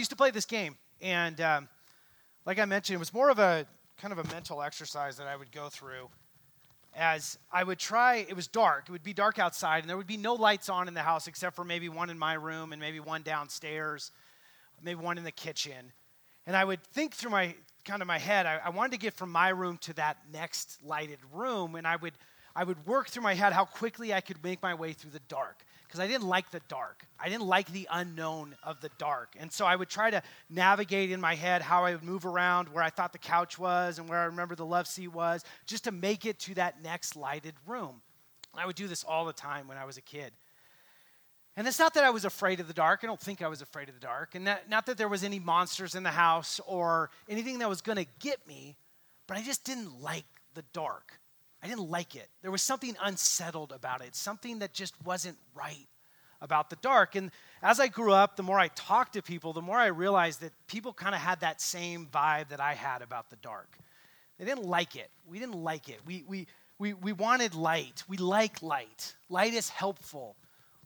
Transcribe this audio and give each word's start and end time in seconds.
used 0.00 0.10
to 0.10 0.16
play 0.16 0.30
this 0.30 0.46
game, 0.46 0.76
and 1.00 1.40
um, 1.40 1.68
like 2.44 2.58
I 2.58 2.64
mentioned, 2.64 2.96
it 2.96 2.98
was 2.98 3.14
more 3.14 3.30
of 3.30 3.38
a 3.38 3.66
kind 4.00 4.12
of 4.12 4.18
a 4.18 4.24
mental 4.32 4.62
exercise 4.62 5.16
that 5.18 5.26
I 5.26 5.36
would 5.36 5.52
go 5.52 5.68
through 5.68 6.08
as 6.94 7.38
I 7.52 7.62
would 7.62 7.78
try, 7.78 8.26
it 8.28 8.34
was 8.34 8.48
dark. 8.48 8.84
It 8.88 8.92
would 8.92 9.02
be 9.02 9.12
dark 9.12 9.38
outside, 9.38 9.80
and 9.80 9.88
there 9.88 9.96
would 9.96 10.06
be 10.06 10.16
no 10.16 10.34
lights 10.34 10.68
on 10.68 10.88
in 10.88 10.94
the 10.94 11.02
house 11.02 11.26
except 11.26 11.54
for 11.54 11.64
maybe 11.64 11.88
one 11.88 12.10
in 12.10 12.18
my 12.18 12.34
room 12.34 12.72
and 12.72 12.80
maybe 12.80 13.00
one 13.00 13.22
downstairs, 13.22 14.10
maybe 14.82 15.00
one 15.00 15.18
in 15.18 15.24
the 15.24 15.32
kitchen. 15.32 15.92
And 16.46 16.56
I 16.56 16.64
would 16.64 16.82
think 16.82 17.14
through 17.14 17.30
my 17.30 17.54
kind 17.84 18.02
of 18.02 18.08
my 18.08 18.18
head, 18.18 18.46
I, 18.46 18.60
I 18.64 18.70
wanted 18.70 18.92
to 18.92 18.98
get 18.98 19.14
from 19.14 19.30
my 19.30 19.50
room 19.50 19.78
to 19.82 19.92
that 19.94 20.18
next 20.32 20.78
lighted 20.84 21.18
room, 21.32 21.74
and 21.76 21.86
I 21.86 21.96
would 21.96 22.14
I 22.56 22.64
would 22.64 22.84
work 22.84 23.08
through 23.08 23.22
my 23.22 23.34
head 23.34 23.52
how 23.52 23.64
quickly 23.64 24.12
I 24.12 24.20
could 24.20 24.42
make 24.42 24.60
my 24.60 24.74
way 24.74 24.92
through 24.92 25.12
the 25.12 25.20
dark 25.28 25.64
because 25.90 25.98
I 25.98 26.06
didn't 26.06 26.28
like 26.28 26.52
the 26.52 26.60
dark. 26.68 27.04
I 27.18 27.28
didn't 27.28 27.48
like 27.48 27.72
the 27.72 27.88
unknown 27.90 28.54
of 28.62 28.80
the 28.80 28.90
dark. 28.96 29.34
And 29.36 29.50
so 29.50 29.66
I 29.66 29.74
would 29.74 29.88
try 29.88 30.08
to 30.08 30.22
navigate 30.48 31.10
in 31.10 31.20
my 31.20 31.34
head 31.34 31.62
how 31.62 31.84
I 31.84 31.94
would 31.94 32.04
move 32.04 32.24
around 32.24 32.68
where 32.68 32.84
I 32.84 32.90
thought 32.90 33.10
the 33.12 33.18
couch 33.18 33.58
was 33.58 33.98
and 33.98 34.08
where 34.08 34.20
I 34.20 34.26
remember 34.26 34.54
the 34.54 34.64
love 34.64 34.86
seat 34.86 35.08
was 35.08 35.44
just 35.66 35.82
to 35.84 35.90
make 35.90 36.24
it 36.24 36.38
to 36.40 36.54
that 36.54 36.80
next 36.80 37.16
lighted 37.16 37.54
room. 37.66 38.02
I 38.54 38.66
would 38.66 38.76
do 38.76 38.86
this 38.86 39.02
all 39.02 39.24
the 39.24 39.32
time 39.32 39.66
when 39.66 39.78
I 39.78 39.84
was 39.84 39.96
a 39.96 40.00
kid. 40.00 40.32
And 41.56 41.66
it's 41.66 41.80
not 41.80 41.94
that 41.94 42.04
I 42.04 42.10
was 42.10 42.24
afraid 42.24 42.60
of 42.60 42.68
the 42.68 42.72
dark. 42.72 43.00
I 43.02 43.08
don't 43.08 43.20
think 43.20 43.42
I 43.42 43.48
was 43.48 43.60
afraid 43.60 43.88
of 43.88 43.96
the 43.96 44.00
dark. 44.00 44.36
And 44.36 44.44
not, 44.44 44.68
not 44.68 44.86
that 44.86 44.96
there 44.96 45.08
was 45.08 45.24
any 45.24 45.40
monsters 45.40 45.96
in 45.96 46.04
the 46.04 46.10
house 46.10 46.60
or 46.66 47.10
anything 47.28 47.58
that 47.58 47.68
was 47.68 47.80
going 47.80 47.98
to 47.98 48.06
get 48.20 48.46
me, 48.46 48.76
but 49.26 49.36
I 49.36 49.42
just 49.42 49.64
didn't 49.64 50.00
like 50.00 50.24
the 50.54 50.62
dark. 50.72 51.19
I 51.62 51.68
didn't 51.68 51.90
like 51.90 52.16
it. 52.16 52.28
There 52.42 52.50
was 52.50 52.62
something 52.62 52.96
unsettled 53.02 53.72
about 53.72 54.02
it, 54.02 54.14
something 54.14 54.60
that 54.60 54.72
just 54.72 54.94
wasn't 55.04 55.36
right 55.54 55.86
about 56.40 56.70
the 56.70 56.76
dark. 56.76 57.16
And 57.16 57.30
as 57.62 57.80
I 57.80 57.88
grew 57.88 58.12
up, 58.12 58.36
the 58.36 58.42
more 58.42 58.58
I 58.58 58.68
talked 58.68 59.12
to 59.12 59.22
people, 59.22 59.52
the 59.52 59.60
more 59.62 59.76
I 59.76 59.86
realized 59.86 60.40
that 60.40 60.52
people 60.66 60.92
kind 60.92 61.14
of 61.14 61.20
had 61.20 61.40
that 61.40 61.60
same 61.60 62.06
vibe 62.06 62.48
that 62.48 62.60
I 62.60 62.74
had 62.74 63.02
about 63.02 63.28
the 63.28 63.36
dark. 63.36 63.76
They 64.38 64.46
didn't 64.46 64.64
like 64.64 64.96
it. 64.96 65.10
We 65.26 65.38
didn't 65.38 65.62
like 65.62 65.90
it. 65.90 66.00
We, 66.06 66.24
we, 66.26 66.46
we, 66.78 66.94
we 66.94 67.12
wanted 67.12 67.54
light. 67.54 68.04
We 68.08 68.16
like 68.16 68.62
light. 68.62 69.14
Light 69.28 69.52
is 69.52 69.68
helpful. 69.68 70.36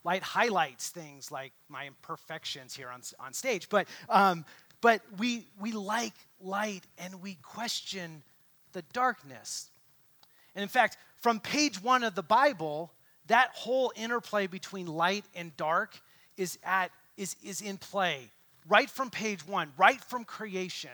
Light 0.02 0.24
highlights 0.24 0.90
things 0.90 1.30
like 1.30 1.52
my 1.68 1.86
imperfections 1.86 2.74
here 2.74 2.88
on, 2.88 3.00
on 3.20 3.32
stage. 3.32 3.68
But, 3.68 3.86
um, 4.08 4.44
but 4.80 5.02
we, 5.18 5.46
we 5.60 5.70
like 5.70 6.14
light 6.40 6.82
and 6.98 7.22
we 7.22 7.34
question 7.42 8.24
the 8.72 8.82
darkness. 8.92 9.70
And 10.54 10.62
in 10.62 10.68
fact, 10.68 10.96
from 11.16 11.40
page 11.40 11.82
one 11.82 12.04
of 12.04 12.14
the 12.14 12.22
Bible, 12.22 12.92
that 13.26 13.50
whole 13.54 13.92
interplay 13.96 14.46
between 14.46 14.86
light 14.86 15.24
and 15.34 15.56
dark 15.56 15.98
is, 16.36 16.58
at, 16.62 16.90
is, 17.16 17.36
is 17.42 17.60
in 17.60 17.78
play. 17.78 18.30
Right 18.68 18.88
from 18.88 19.10
page 19.10 19.46
one, 19.46 19.72
right 19.76 20.02
from 20.02 20.24
creation, 20.24 20.90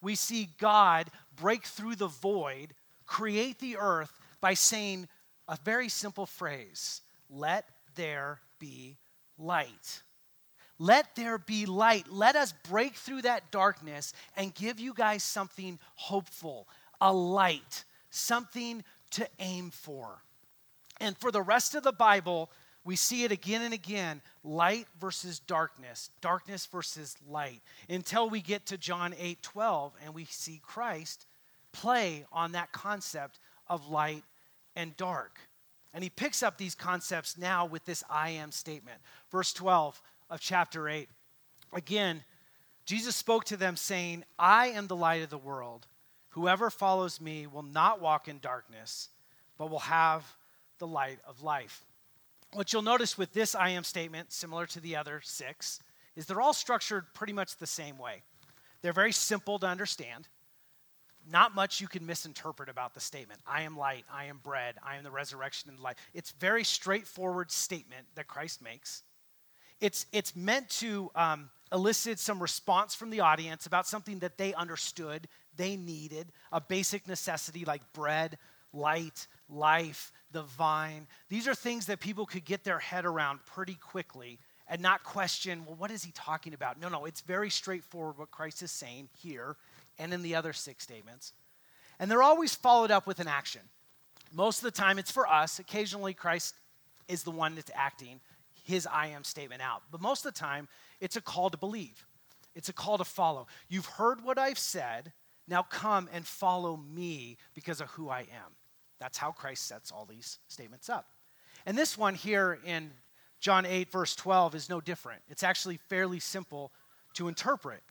we 0.00 0.14
see 0.14 0.48
God 0.58 1.10
break 1.36 1.64
through 1.64 1.96
the 1.96 2.06
void, 2.06 2.74
create 3.06 3.58
the 3.58 3.76
earth 3.76 4.18
by 4.40 4.54
saying 4.54 5.08
a 5.48 5.58
very 5.64 5.88
simple 5.88 6.26
phrase 6.26 7.02
let 7.28 7.66
there 7.94 8.40
be 8.58 8.96
light. 9.38 10.02
Let 10.78 11.14
there 11.14 11.36
be 11.36 11.66
light. 11.66 12.06
Let 12.10 12.36
us 12.36 12.54
break 12.68 12.94
through 12.94 13.22
that 13.22 13.50
darkness 13.50 14.14
and 14.36 14.54
give 14.54 14.80
you 14.80 14.94
guys 14.94 15.22
something 15.22 15.78
hopeful, 15.94 16.66
a 17.00 17.12
light, 17.12 17.84
something 18.08 18.82
to 19.12 19.28
aim 19.38 19.70
for. 19.70 20.22
And 21.00 21.16
for 21.18 21.30
the 21.30 21.42
rest 21.42 21.74
of 21.74 21.82
the 21.82 21.92
Bible, 21.92 22.50
we 22.84 22.96
see 22.96 23.24
it 23.24 23.32
again 23.32 23.62
and 23.62 23.74
again 23.74 24.22
light 24.42 24.86
versus 24.98 25.38
darkness, 25.38 26.10
darkness 26.20 26.66
versus 26.66 27.16
light, 27.28 27.62
until 27.88 28.30
we 28.30 28.40
get 28.40 28.66
to 28.66 28.78
John 28.78 29.14
8 29.18 29.42
12 29.42 29.92
and 30.04 30.14
we 30.14 30.24
see 30.24 30.60
Christ 30.62 31.26
play 31.72 32.24
on 32.32 32.52
that 32.52 32.72
concept 32.72 33.38
of 33.68 33.88
light 33.88 34.24
and 34.76 34.96
dark. 34.96 35.38
And 35.92 36.04
he 36.04 36.10
picks 36.10 36.42
up 36.42 36.56
these 36.56 36.74
concepts 36.74 37.36
now 37.36 37.66
with 37.66 37.84
this 37.84 38.04
I 38.08 38.30
am 38.30 38.52
statement. 38.52 38.98
Verse 39.30 39.52
12 39.52 40.00
of 40.30 40.40
chapter 40.40 40.88
8. 40.88 41.08
Again, 41.72 42.22
Jesus 42.86 43.14
spoke 43.14 43.44
to 43.44 43.56
them, 43.56 43.76
saying, 43.76 44.24
I 44.38 44.68
am 44.68 44.86
the 44.86 44.96
light 44.96 45.22
of 45.22 45.30
the 45.30 45.38
world. 45.38 45.86
Whoever 46.30 46.70
follows 46.70 47.20
me 47.20 47.46
will 47.46 47.62
not 47.62 48.00
walk 48.00 48.28
in 48.28 48.38
darkness, 48.38 49.08
but 49.58 49.70
will 49.70 49.80
have 49.80 50.24
the 50.78 50.86
light 50.86 51.18
of 51.26 51.42
life. 51.42 51.84
What 52.52 52.72
you'll 52.72 52.82
notice 52.82 53.16
with 53.16 53.32
this 53.32 53.54
I 53.54 53.70
am 53.70 53.84
statement, 53.84 54.32
similar 54.32 54.66
to 54.66 54.80
the 54.80 54.96
other 54.96 55.20
six, 55.22 55.80
is 56.16 56.26
they're 56.26 56.40
all 56.40 56.52
structured 56.52 57.12
pretty 57.14 57.32
much 57.32 57.56
the 57.56 57.66
same 57.66 57.98
way. 57.98 58.22
They're 58.82 58.92
very 58.92 59.12
simple 59.12 59.58
to 59.58 59.66
understand. 59.66 60.28
Not 61.30 61.54
much 61.54 61.80
you 61.80 61.88
can 61.88 62.06
misinterpret 62.06 62.68
about 62.68 62.94
the 62.94 63.00
statement. 63.00 63.40
I 63.46 63.62
am 63.62 63.76
light, 63.76 64.04
I 64.12 64.24
am 64.24 64.40
bread, 64.42 64.76
I 64.82 64.96
am 64.96 65.04
the 65.04 65.10
resurrection 65.10 65.70
and 65.70 65.78
life. 65.78 65.96
It's 66.14 66.32
very 66.32 66.64
straightforward 66.64 67.50
statement 67.50 68.06
that 68.14 68.26
Christ 68.26 68.62
makes. 68.62 69.02
It's, 69.80 70.06
it's 70.12 70.34
meant 70.34 70.68
to 70.80 71.10
um, 71.14 71.50
elicit 71.72 72.18
some 72.18 72.40
response 72.40 72.94
from 72.94 73.10
the 73.10 73.20
audience 73.20 73.66
about 73.66 73.86
something 73.86 74.18
that 74.20 74.38
they 74.38 74.54
understood 74.54 75.28
they 75.56 75.76
needed 75.76 76.28
a 76.52 76.60
basic 76.60 77.06
necessity 77.06 77.64
like 77.64 77.92
bread, 77.92 78.38
light, 78.72 79.26
life, 79.48 80.12
the 80.32 80.42
vine. 80.42 81.06
These 81.28 81.48
are 81.48 81.54
things 81.54 81.86
that 81.86 82.00
people 82.00 82.26
could 82.26 82.44
get 82.44 82.64
their 82.64 82.78
head 82.78 83.04
around 83.04 83.40
pretty 83.46 83.74
quickly 83.74 84.38
and 84.68 84.80
not 84.80 85.02
question, 85.02 85.64
well, 85.66 85.74
what 85.74 85.90
is 85.90 86.04
he 86.04 86.12
talking 86.12 86.54
about? 86.54 86.80
No, 86.80 86.88
no, 86.88 87.04
it's 87.04 87.20
very 87.20 87.50
straightforward 87.50 88.18
what 88.18 88.30
Christ 88.30 88.62
is 88.62 88.70
saying 88.70 89.08
here 89.20 89.56
and 89.98 90.14
in 90.14 90.22
the 90.22 90.36
other 90.36 90.52
six 90.52 90.84
statements. 90.84 91.32
And 91.98 92.10
they're 92.10 92.22
always 92.22 92.54
followed 92.54 92.92
up 92.92 93.06
with 93.06 93.18
an 93.18 93.28
action. 93.28 93.62
Most 94.32 94.58
of 94.58 94.64
the 94.64 94.70
time, 94.70 94.98
it's 94.98 95.10
for 95.10 95.26
us. 95.28 95.58
Occasionally, 95.58 96.14
Christ 96.14 96.54
is 97.08 97.24
the 97.24 97.32
one 97.32 97.56
that's 97.56 97.72
acting 97.74 98.20
his 98.64 98.86
I 98.86 99.08
am 99.08 99.24
statement 99.24 99.60
out. 99.60 99.82
But 99.90 100.00
most 100.00 100.24
of 100.24 100.32
the 100.32 100.38
time, 100.38 100.68
it's 101.00 101.16
a 101.16 101.20
call 101.20 101.50
to 101.50 101.58
believe, 101.58 102.06
it's 102.54 102.68
a 102.68 102.72
call 102.72 102.98
to 102.98 103.04
follow. 103.04 103.48
You've 103.68 103.86
heard 103.86 104.24
what 104.24 104.38
I've 104.38 104.58
said. 104.58 105.12
Now 105.50 105.64
come 105.64 106.08
and 106.12 106.24
follow 106.24 106.76
me 106.76 107.36
because 107.54 107.80
of 107.80 107.88
who 107.90 108.08
I 108.08 108.20
am. 108.20 108.54
That's 109.00 109.18
how 109.18 109.32
Christ 109.32 109.66
sets 109.66 109.90
all 109.90 110.06
these 110.06 110.38
statements 110.46 110.88
up. 110.88 111.08
And 111.66 111.76
this 111.76 111.98
one 111.98 112.14
here 112.14 112.58
in 112.64 112.92
John 113.40 113.66
8, 113.66 113.90
verse 113.90 114.14
12, 114.14 114.54
is 114.54 114.68
no 114.68 114.80
different. 114.80 115.22
It's 115.28 115.42
actually 115.42 115.78
fairly 115.88 116.20
simple 116.20 116.70
to 117.14 117.26
interpret. 117.26 117.82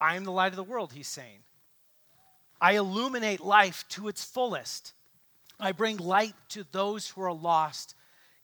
I 0.00 0.16
am 0.16 0.24
the 0.24 0.32
light 0.32 0.52
of 0.52 0.56
the 0.56 0.64
world, 0.64 0.92
he's 0.92 1.08
saying. 1.08 1.38
I 2.60 2.72
illuminate 2.72 3.40
life 3.40 3.84
to 3.90 4.08
its 4.08 4.24
fullest. 4.24 4.92
I 5.60 5.72
bring 5.72 5.98
light 5.98 6.34
to 6.50 6.64
those 6.72 7.08
who 7.08 7.22
are 7.22 7.32
lost 7.32 7.94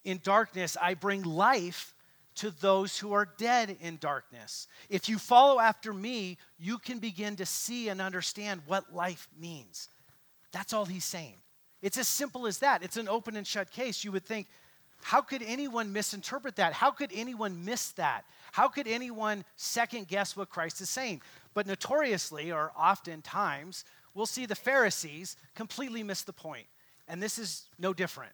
in 0.04 0.21
darkness. 0.22 0.77
I 0.81 0.94
bring 0.94 1.22
life 1.22 1.94
to 2.37 2.50
those 2.50 2.98
who 2.98 3.12
are 3.12 3.28
dead 3.38 3.76
in 3.81 3.97
darkness. 3.98 4.66
If 4.88 5.09
you 5.09 5.19
follow 5.19 5.60
after 5.60 5.93
me, 5.93 6.38
you 6.59 6.78
can 6.78 6.98
begin 6.98 7.37
to 7.37 7.47
see 7.47 7.88
and 7.88 8.00
understand 8.00 8.62
what 8.66 8.94
life 8.94 9.28
means. 9.38 9.88
That's 10.53 10.72
all 10.72 10.84
he's 10.84 11.04
saying. 11.04 11.37
It's 11.82 11.98
as 11.98 12.09
simple 12.09 12.47
as 12.47 12.59
that. 12.59 12.82
It's 12.82 12.97
an 12.97 13.09
open 13.09 13.37
and 13.37 13.47
shut 13.47 13.71
case. 13.71 14.04
You 14.04 14.12
would 14.12 14.25
think, 14.25 14.47
how 15.03 15.21
could 15.21 15.42
anyone 15.44 15.92
misinterpret 15.92 16.56
that? 16.56 16.72
How 16.72 16.92
could 16.92 17.10
anyone 17.12 17.65
miss 17.65 17.91
that? 17.92 18.25
How 18.53 18.69
could 18.69 18.87
anyone 18.87 19.44
second 19.56 20.06
guess 20.06 20.37
what 20.37 20.48
Christ 20.48 20.81
is 20.81 20.88
saying? 20.88 21.22
But 21.54 21.66
notoriously, 21.66 22.53
or 22.53 22.72
oftentimes, 22.78 23.84
we'll 24.15 24.26
see 24.26 24.47
the 24.47 24.54
Pharisees 24.54 25.37
completely 25.54 26.03
miss 26.04 26.22
the 26.22 26.32
point. 26.32 26.66
And 27.09 27.21
this 27.21 27.37
is 27.37 27.66
no 27.78 27.92
different. 27.92 28.32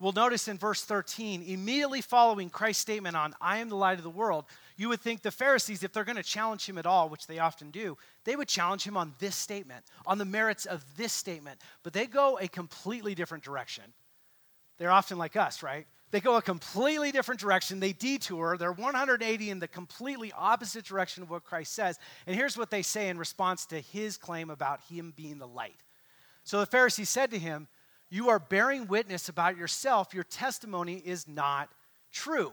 We'll 0.00 0.12
notice 0.12 0.48
in 0.48 0.58
verse 0.58 0.82
13, 0.82 1.42
immediately 1.42 2.00
following 2.00 2.50
Christ's 2.50 2.82
statement 2.82 3.16
on, 3.16 3.34
I 3.40 3.58
am 3.58 3.68
the 3.68 3.76
light 3.76 3.98
of 3.98 4.04
the 4.04 4.10
world, 4.10 4.44
you 4.76 4.88
would 4.88 5.00
think 5.00 5.22
the 5.22 5.30
Pharisees, 5.30 5.84
if 5.84 5.92
they're 5.92 6.04
going 6.04 6.16
to 6.16 6.22
challenge 6.22 6.68
him 6.68 6.78
at 6.78 6.86
all, 6.86 7.08
which 7.08 7.28
they 7.28 7.38
often 7.38 7.70
do, 7.70 7.96
they 8.24 8.34
would 8.34 8.48
challenge 8.48 8.82
him 8.82 8.96
on 8.96 9.14
this 9.20 9.36
statement, 9.36 9.84
on 10.04 10.18
the 10.18 10.24
merits 10.24 10.66
of 10.66 10.84
this 10.96 11.12
statement. 11.12 11.60
But 11.84 11.92
they 11.92 12.06
go 12.06 12.38
a 12.40 12.48
completely 12.48 13.14
different 13.14 13.44
direction. 13.44 13.84
They're 14.78 14.90
often 14.90 15.16
like 15.16 15.36
us, 15.36 15.62
right? 15.62 15.86
They 16.10 16.20
go 16.20 16.36
a 16.36 16.42
completely 16.42 17.12
different 17.12 17.40
direction. 17.40 17.80
They 17.80 17.92
detour. 17.92 18.56
They're 18.56 18.72
180 18.72 19.50
in 19.50 19.58
the 19.58 19.68
completely 19.68 20.32
opposite 20.36 20.84
direction 20.84 21.22
of 21.22 21.30
what 21.30 21.44
Christ 21.44 21.72
says. 21.72 21.98
And 22.26 22.36
here's 22.36 22.56
what 22.56 22.70
they 22.70 22.82
say 22.82 23.08
in 23.08 23.18
response 23.18 23.66
to 23.66 23.80
his 23.80 24.16
claim 24.16 24.50
about 24.50 24.80
him 24.88 25.12
being 25.16 25.38
the 25.38 25.48
light. 25.48 25.82
So 26.42 26.60
the 26.60 26.66
Pharisees 26.66 27.08
said 27.08 27.30
to 27.30 27.38
him, 27.38 27.68
you 28.10 28.28
are 28.28 28.38
bearing 28.38 28.86
witness 28.86 29.28
about 29.28 29.56
yourself. 29.56 30.14
Your 30.14 30.24
testimony 30.24 31.02
is 31.04 31.26
not 31.26 31.70
true. 32.12 32.52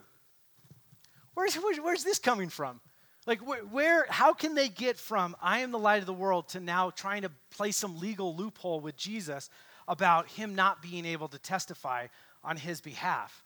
Where's, 1.34 1.56
where's, 1.56 1.78
where's 1.78 2.04
this 2.04 2.20
coming 2.20 2.50
from? 2.50 2.80
Like, 3.28 3.46
where, 3.48 3.62
where, 3.62 4.06
how 4.10 4.34
can 4.34 4.56
they 4.56 4.68
get 4.68 4.98
from 4.98 5.36
I 5.42 5.60
am 5.60 5.72
the 5.72 5.80
light 5.80 6.00
of 6.00 6.08
the 6.08 6.14
world 6.14 6.50
to 6.50 6.60
now 6.60 6.90
trying 6.90 7.22
to 7.22 7.32
play 7.52 7.72
some 7.72 8.00
legal 8.00 8.36
loophole 8.36 8.80
with 8.80 8.98
Jesus 8.98 9.50
about 9.88 10.28
him 10.28 10.56
not 10.56 10.82
being 10.82 11.06
able 11.06 11.28
to 11.28 11.38
testify 11.38 12.08
on 12.44 12.58
his 12.58 12.82
behalf? 12.82 13.44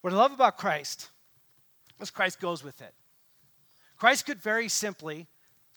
What 0.00 0.12
I 0.12 0.16
love 0.16 0.32
about 0.32 0.58
Christ 0.58 1.08
is 2.00 2.10
Christ 2.10 2.40
goes 2.40 2.64
with 2.64 2.80
it. 2.82 2.92
Christ 3.96 4.26
could 4.26 4.42
very 4.42 4.68
simply 4.68 5.28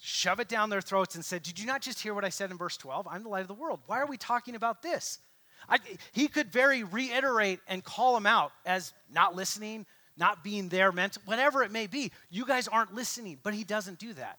shove 0.05 0.39
it 0.39 0.47
down 0.47 0.69
their 0.69 0.81
throats 0.81 1.15
and 1.15 1.25
said, 1.25 1.43
Did 1.43 1.59
you 1.59 1.65
not 1.65 1.81
just 1.81 1.99
hear 1.99 2.13
what 2.13 2.23
I 2.23 2.29
said 2.29 2.51
in 2.51 2.57
verse 2.57 2.77
12? 2.77 3.07
I'm 3.09 3.23
the 3.23 3.29
light 3.29 3.41
of 3.41 3.47
the 3.47 3.53
world. 3.53 3.79
Why 3.87 3.99
are 3.99 4.05
we 4.05 4.17
talking 4.17 4.55
about 4.55 4.81
this? 4.81 5.19
I, 5.67 5.79
he 6.11 6.27
could 6.27 6.51
very 6.51 6.83
reiterate 6.83 7.59
and 7.67 7.83
call 7.83 8.13
them 8.13 8.27
out 8.27 8.51
as 8.65 8.93
not 9.11 9.35
listening, 9.35 9.85
not 10.15 10.43
being 10.43 10.69
there, 10.69 10.91
meant 10.91 11.17
whatever 11.25 11.63
it 11.63 11.71
may 11.71 11.87
be. 11.87 12.11
You 12.29 12.45
guys 12.45 12.67
aren't 12.67 12.93
listening, 12.93 13.39
but 13.41 13.55
he 13.55 13.63
doesn't 13.63 13.97
do 13.97 14.13
that. 14.13 14.37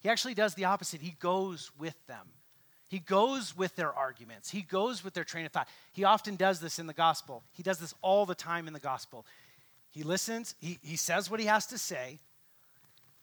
He 0.00 0.10
actually 0.10 0.34
does 0.34 0.54
the 0.54 0.66
opposite. 0.66 1.00
He 1.00 1.16
goes 1.18 1.70
with 1.78 1.96
them. 2.06 2.28
He 2.88 2.98
goes 2.98 3.56
with 3.56 3.74
their 3.74 3.92
arguments. 3.92 4.50
He 4.50 4.62
goes 4.62 5.02
with 5.02 5.14
their 5.14 5.24
train 5.24 5.46
of 5.46 5.52
thought. 5.52 5.68
He 5.92 6.04
often 6.04 6.36
does 6.36 6.60
this 6.60 6.78
in 6.78 6.86
the 6.86 6.92
gospel. 6.92 7.42
He 7.52 7.62
does 7.62 7.78
this 7.78 7.94
all 8.02 8.26
the 8.26 8.34
time 8.34 8.68
in 8.68 8.74
the 8.74 8.80
gospel. 8.80 9.26
He 9.90 10.02
listens, 10.02 10.54
he, 10.60 10.78
he 10.82 10.96
says 10.96 11.30
what 11.30 11.40
he 11.40 11.46
has 11.46 11.66
to 11.68 11.78
say, 11.78 12.18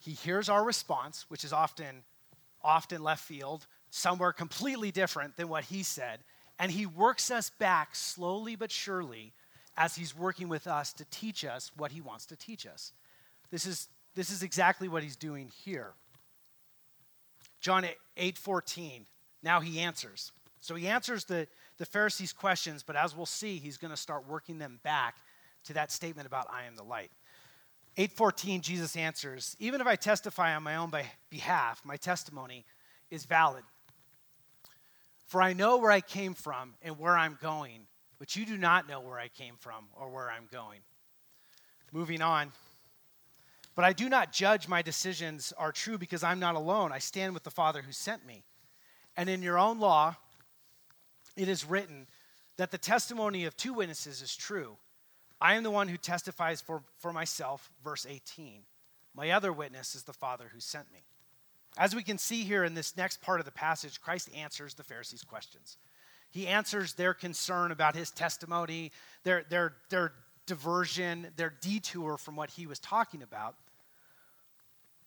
he 0.04 0.12
hears 0.12 0.48
our 0.48 0.62
response, 0.62 1.24
which 1.28 1.44
is 1.44 1.52
often 1.52 2.02
often 2.62 3.02
left 3.02 3.24
field, 3.24 3.66
somewhere 3.90 4.32
completely 4.32 4.90
different 4.90 5.36
than 5.36 5.48
what 5.48 5.64
he 5.64 5.82
said, 5.82 6.20
and 6.58 6.72
he 6.72 6.86
works 6.86 7.30
us 7.30 7.50
back 7.50 7.94
slowly 7.94 8.56
but 8.56 8.70
surely 8.70 9.32
as 9.76 9.96
he's 9.96 10.16
working 10.16 10.48
with 10.48 10.66
us 10.66 10.92
to 10.92 11.04
teach 11.10 11.44
us 11.44 11.70
what 11.76 11.92
he 11.92 12.00
wants 12.00 12.26
to 12.26 12.36
teach 12.36 12.66
us. 12.66 12.92
This 13.50 13.66
is, 13.66 13.88
this 14.14 14.30
is 14.30 14.42
exactly 14.42 14.88
what 14.88 15.02
he's 15.02 15.16
doing 15.16 15.50
here. 15.64 15.92
John 17.60 17.86
8 18.16 18.38
14, 18.38 19.06
now 19.42 19.60
he 19.60 19.80
answers. 19.80 20.32
So 20.60 20.74
he 20.74 20.88
answers 20.88 21.24
the, 21.24 21.46
the 21.76 21.84
Pharisees' 21.84 22.32
questions, 22.32 22.82
but 22.82 22.96
as 22.96 23.14
we'll 23.14 23.26
see, 23.26 23.58
he's 23.58 23.76
going 23.76 23.90
to 23.90 23.96
start 23.96 24.26
working 24.26 24.58
them 24.58 24.80
back 24.82 25.16
to 25.64 25.74
that 25.74 25.92
statement 25.92 26.26
about 26.26 26.46
I 26.50 26.64
am 26.64 26.76
the 26.76 26.82
light. 26.82 27.10
8:14 27.96 28.60
Jesus 28.60 28.96
answers, 28.96 29.56
"Even 29.58 29.80
if 29.80 29.86
I 29.86 29.96
testify 29.96 30.54
on 30.54 30.62
my 30.62 30.76
own 30.76 30.92
behalf, 31.30 31.84
my 31.84 31.96
testimony 31.96 32.66
is 33.10 33.24
valid. 33.24 33.64
For 35.26 35.40
I 35.40 35.52
know 35.52 35.76
where 35.76 35.90
I 35.90 36.00
came 36.00 36.34
from 36.34 36.76
and 36.82 36.98
where 36.98 37.16
I'm 37.16 37.36
going, 37.40 37.86
but 38.18 38.36
you 38.36 38.44
do 38.44 38.56
not 38.56 38.86
know 38.86 39.00
where 39.00 39.18
I 39.18 39.28
came 39.28 39.56
from 39.56 39.88
or 39.92 40.10
where 40.10 40.30
I'm 40.30 40.46
going." 40.46 40.82
Moving 41.92 42.22
on. 42.22 42.52
But 43.74 43.84
I 43.84 43.92
do 43.92 44.08
not 44.08 44.32
judge 44.32 44.68
my 44.68 44.82
decisions 44.82 45.52
are 45.52 45.72
true 45.72 45.98
because 45.98 46.22
I'm 46.22 46.38
not 46.38 46.54
alone. 46.54 46.92
I 46.92 46.98
stand 46.98 47.34
with 47.34 47.42
the 47.42 47.50
Father 47.50 47.82
who 47.82 47.92
sent 47.92 48.24
me. 48.24 48.44
And 49.16 49.28
in 49.28 49.42
your 49.42 49.58
own 49.58 49.78
law, 49.78 50.16
it 51.36 51.48
is 51.48 51.64
written 51.64 52.08
that 52.56 52.70
the 52.70 52.78
testimony 52.78 53.44
of 53.44 53.56
two 53.56 53.72
witnesses 53.72 54.22
is 54.22 54.36
true. 54.36 54.78
I 55.44 55.56
am 55.56 55.62
the 55.62 55.70
one 55.70 55.88
who 55.88 55.98
testifies 55.98 56.62
for, 56.62 56.82
for 56.96 57.12
myself, 57.12 57.70
verse 57.84 58.06
18. 58.08 58.62
My 59.14 59.32
other 59.32 59.52
witness 59.52 59.94
is 59.94 60.04
the 60.04 60.14
Father 60.14 60.50
who 60.50 60.58
sent 60.58 60.90
me. 60.90 61.00
As 61.76 61.94
we 61.94 62.02
can 62.02 62.16
see 62.16 62.44
here 62.44 62.64
in 62.64 62.72
this 62.72 62.96
next 62.96 63.20
part 63.20 63.40
of 63.40 63.44
the 63.44 63.52
passage, 63.52 64.00
Christ 64.00 64.30
answers 64.34 64.72
the 64.72 64.82
Pharisees' 64.82 65.22
questions. 65.22 65.76
He 66.30 66.46
answers 66.46 66.94
their 66.94 67.12
concern 67.12 67.72
about 67.72 67.94
his 67.94 68.10
testimony, 68.10 68.90
their, 69.22 69.44
their, 69.50 69.74
their 69.90 70.12
diversion, 70.46 71.26
their 71.36 71.52
detour 71.60 72.16
from 72.16 72.36
what 72.36 72.48
he 72.48 72.66
was 72.66 72.78
talking 72.78 73.22
about. 73.22 73.54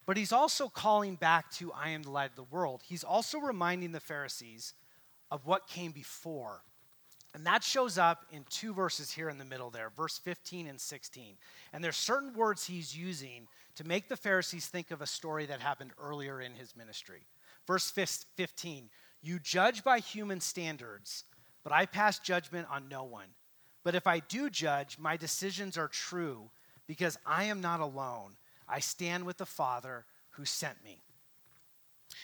But 0.05 0.17
he's 0.17 0.31
also 0.31 0.69
calling 0.69 1.15
back 1.15 1.49
to 1.53 1.73
I 1.73 1.89
am 1.89 2.03
the 2.03 2.11
light 2.11 2.29
of 2.29 2.35
the 2.35 2.43
world. 2.43 2.83
He's 2.85 3.03
also 3.03 3.39
reminding 3.39 3.91
the 3.91 3.99
Pharisees 3.99 4.75
of 5.31 5.47
what 5.47 5.67
came 5.67 5.93
before 5.93 6.61
and 7.37 7.45
that 7.45 7.63
shows 7.63 7.99
up 7.99 8.25
in 8.31 8.43
two 8.49 8.73
verses 8.73 9.11
here 9.11 9.29
in 9.29 9.37
the 9.37 9.45
middle 9.45 9.69
there, 9.69 9.91
verse 9.95 10.17
15 10.17 10.65
and 10.65 10.81
16. 10.81 11.37
And 11.71 11.83
there's 11.83 11.95
certain 11.95 12.33
words 12.33 12.65
he's 12.65 12.97
using 12.97 13.47
to 13.75 13.83
make 13.83 14.09
the 14.09 14.17
Pharisees 14.17 14.65
think 14.65 14.89
of 14.89 15.03
a 15.03 15.05
story 15.05 15.45
that 15.45 15.59
happened 15.59 15.91
earlier 16.01 16.41
in 16.41 16.55
his 16.55 16.75
ministry. 16.75 17.27
Verse 17.67 17.91
15, 17.91 18.89
you 19.21 19.37
judge 19.37 19.83
by 19.83 19.99
human 19.99 20.39
standards, 20.39 21.25
but 21.63 21.71
I 21.71 21.85
pass 21.85 22.17
judgment 22.17 22.65
on 22.71 22.89
no 22.89 23.03
one. 23.03 23.27
But 23.83 23.93
if 23.93 24.07
I 24.07 24.17
do 24.17 24.49
judge, 24.49 24.97
my 24.97 25.15
decisions 25.15 25.77
are 25.77 25.89
true 25.89 26.49
because 26.87 27.19
I 27.23 27.43
am 27.43 27.61
not 27.61 27.81
alone. 27.81 28.31
I 28.67 28.79
stand 28.79 29.27
with 29.27 29.37
the 29.37 29.45
Father 29.45 30.05
who 30.31 30.45
sent 30.45 30.83
me. 30.83 31.03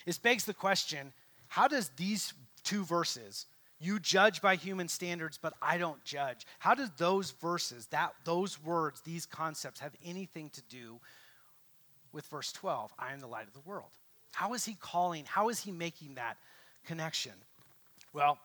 This 0.06 0.18
begs 0.18 0.44
the 0.44 0.54
question 0.54 1.12
how 1.46 1.68
does 1.68 1.90
these 1.90 2.34
two 2.64 2.84
verses, 2.84 3.46
you 3.84 3.98
judge 3.98 4.40
by 4.40 4.56
human 4.56 4.88
standards, 4.88 5.38
but 5.40 5.52
I 5.60 5.78
don't 5.78 6.02
judge. 6.04 6.46
How 6.58 6.74
do 6.74 6.88
those 6.96 7.32
verses, 7.32 7.86
that 7.88 8.14
those 8.24 8.62
words, 8.62 9.02
these 9.02 9.26
concepts 9.26 9.80
have 9.80 9.94
anything 10.04 10.50
to 10.50 10.62
do 10.62 11.00
with 12.12 12.24
verse 12.26 12.50
12? 12.52 12.92
I 12.98 13.12
am 13.12 13.20
the 13.20 13.26
light 13.26 13.46
of 13.46 13.52
the 13.52 13.60
world. 13.60 13.90
How 14.32 14.54
is 14.54 14.64
he 14.64 14.76
calling? 14.80 15.24
How 15.26 15.48
is 15.48 15.60
he 15.60 15.70
making 15.70 16.14
that 16.14 16.38
connection? 16.84 17.32
Well, 18.12 18.38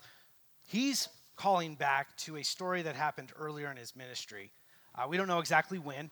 he's 0.67 1.07
calling 1.35 1.75
back 1.75 2.15
to 2.17 2.37
a 2.37 2.43
story 2.43 2.81
that 2.81 2.95
happened 2.95 3.31
earlier 3.39 3.71
in 3.71 3.77
his 3.77 3.95
ministry. 3.95 4.51
Uh, 4.93 5.07
we 5.07 5.15
don't 5.15 5.27
know 5.27 5.39
exactly 5.39 5.79
when. 5.79 6.11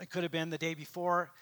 It 0.00 0.10
could 0.10 0.22
have 0.22 0.30
been 0.30 0.50
the 0.50 0.58
day 0.58 0.74
before, 0.74 1.32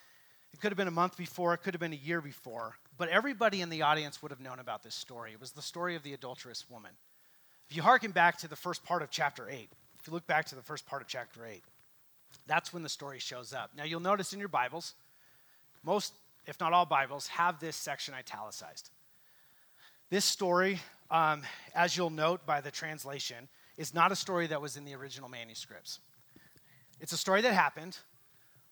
it 0.54 0.60
could 0.60 0.72
have 0.72 0.78
been 0.78 0.88
a 0.88 0.90
month 0.90 1.18
before, 1.18 1.52
it 1.52 1.58
could 1.58 1.74
have 1.74 1.80
been 1.80 1.92
a 1.92 1.96
year 1.96 2.22
before. 2.22 2.74
But 2.98 3.08
everybody 3.10 3.60
in 3.60 3.68
the 3.68 3.82
audience 3.82 4.22
would 4.22 4.30
have 4.30 4.40
known 4.40 4.58
about 4.58 4.82
this 4.82 4.94
story. 4.94 5.32
It 5.32 5.40
was 5.40 5.52
the 5.52 5.62
story 5.62 5.96
of 5.96 6.02
the 6.02 6.14
adulterous 6.14 6.64
woman. 6.70 6.92
If 7.68 7.76
you 7.76 7.82
hearken 7.82 8.10
back 8.10 8.38
to 8.38 8.48
the 8.48 8.56
first 8.56 8.84
part 8.84 9.02
of 9.02 9.10
chapter 9.10 9.48
8, 9.50 9.68
if 10.00 10.06
you 10.06 10.12
look 10.12 10.26
back 10.26 10.46
to 10.46 10.54
the 10.54 10.62
first 10.62 10.86
part 10.86 11.02
of 11.02 11.08
chapter 11.08 11.44
8, 11.44 11.62
that's 12.46 12.72
when 12.72 12.82
the 12.82 12.88
story 12.88 13.18
shows 13.18 13.52
up. 13.52 13.70
Now, 13.76 13.84
you'll 13.84 14.00
notice 14.00 14.32
in 14.32 14.38
your 14.38 14.48
Bibles, 14.48 14.94
most, 15.82 16.12
if 16.46 16.60
not 16.60 16.72
all 16.72 16.86
Bibles, 16.86 17.26
have 17.28 17.60
this 17.60 17.76
section 17.76 18.14
italicized. 18.14 18.90
This 20.10 20.24
story, 20.24 20.80
um, 21.10 21.42
as 21.74 21.96
you'll 21.96 22.10
note 22.10 22.46
by 22.46 22.60
the 22.60 22.70
translation, 22.70 23.48
is 23.76 23.92
not 23.92 24.12
a 24.12 24.16
story 24.16 24.46
that 24.46 24.62
was 24.62 24.76
in 24.76 24.84
the 24.84 24.94
original 24.94 25.28
manuscripts. 25.28 25.98
It's 27.00 27.12
a 27.12 27.16
story 27.16 27.42
that 27.42 27.52
happened, 27.52 27.98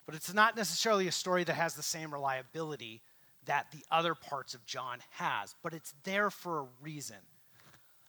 but 0.06 0.14
it's 0.14 0.32
not 0.32 0.56
necessarily 0.56 1.08
a 1.08 1.12
story 1.12 1.44
that 1.44 1.54
has 1.54 1.74
the 1.74 1.82
same 1.82 2.12
reliability 2.12 3.02
that 3.46 3.66
the 3.72 3.84
other 3.90 4.14
parts 4.14 4.54
of 4.54 4.64
John 4.66 4.98
has, 5.10 5.54
but 5.62 5.74
it's 5.74 5.94
there 6.04 6.30
for 6.30 6.60
a 6.60 6.66
reason. 6.80 7.16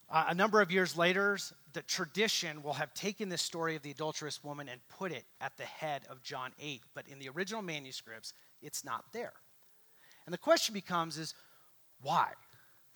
Uh, 0.10 0.26
a 0.30 0.36
number 0.36 0.62
of 0.62 0.72
years 0.72 0.96
later, 0.98 1.38
the 1.74 1.82
tradition 1.82 2.62
will 2.62 2.74
have 2.74 2.94
taken 2.94 3.28
this 3.28 3.42
story 3.42 3.76
of 3.76 3.82
the 3.82 3.92
adulterous 3.92 4.44
woman 4.44 4.70
and 4.70 4.80
put 4.88 5.12
it 5.12 5.26
at 5.42 5.58
the 5.58 5.64
head 5.64 6.04
of 6.10 6.22
John 6.22 6.52
8, 6.60 6.82
but 6.94 7.08
in 7.08 7.18
the 7.18 7.30
original 7.30 7.62
manuscripts, 7.62 8.34
it's 8.62 8.86
not 8.86 9.06
there. 9.14 9.34
And 10.26 10.34
the 10.34 10.38
question 10.38 10.74
becomes 10.74 11.18
is 11.18 11.34
why? 12.02 12.30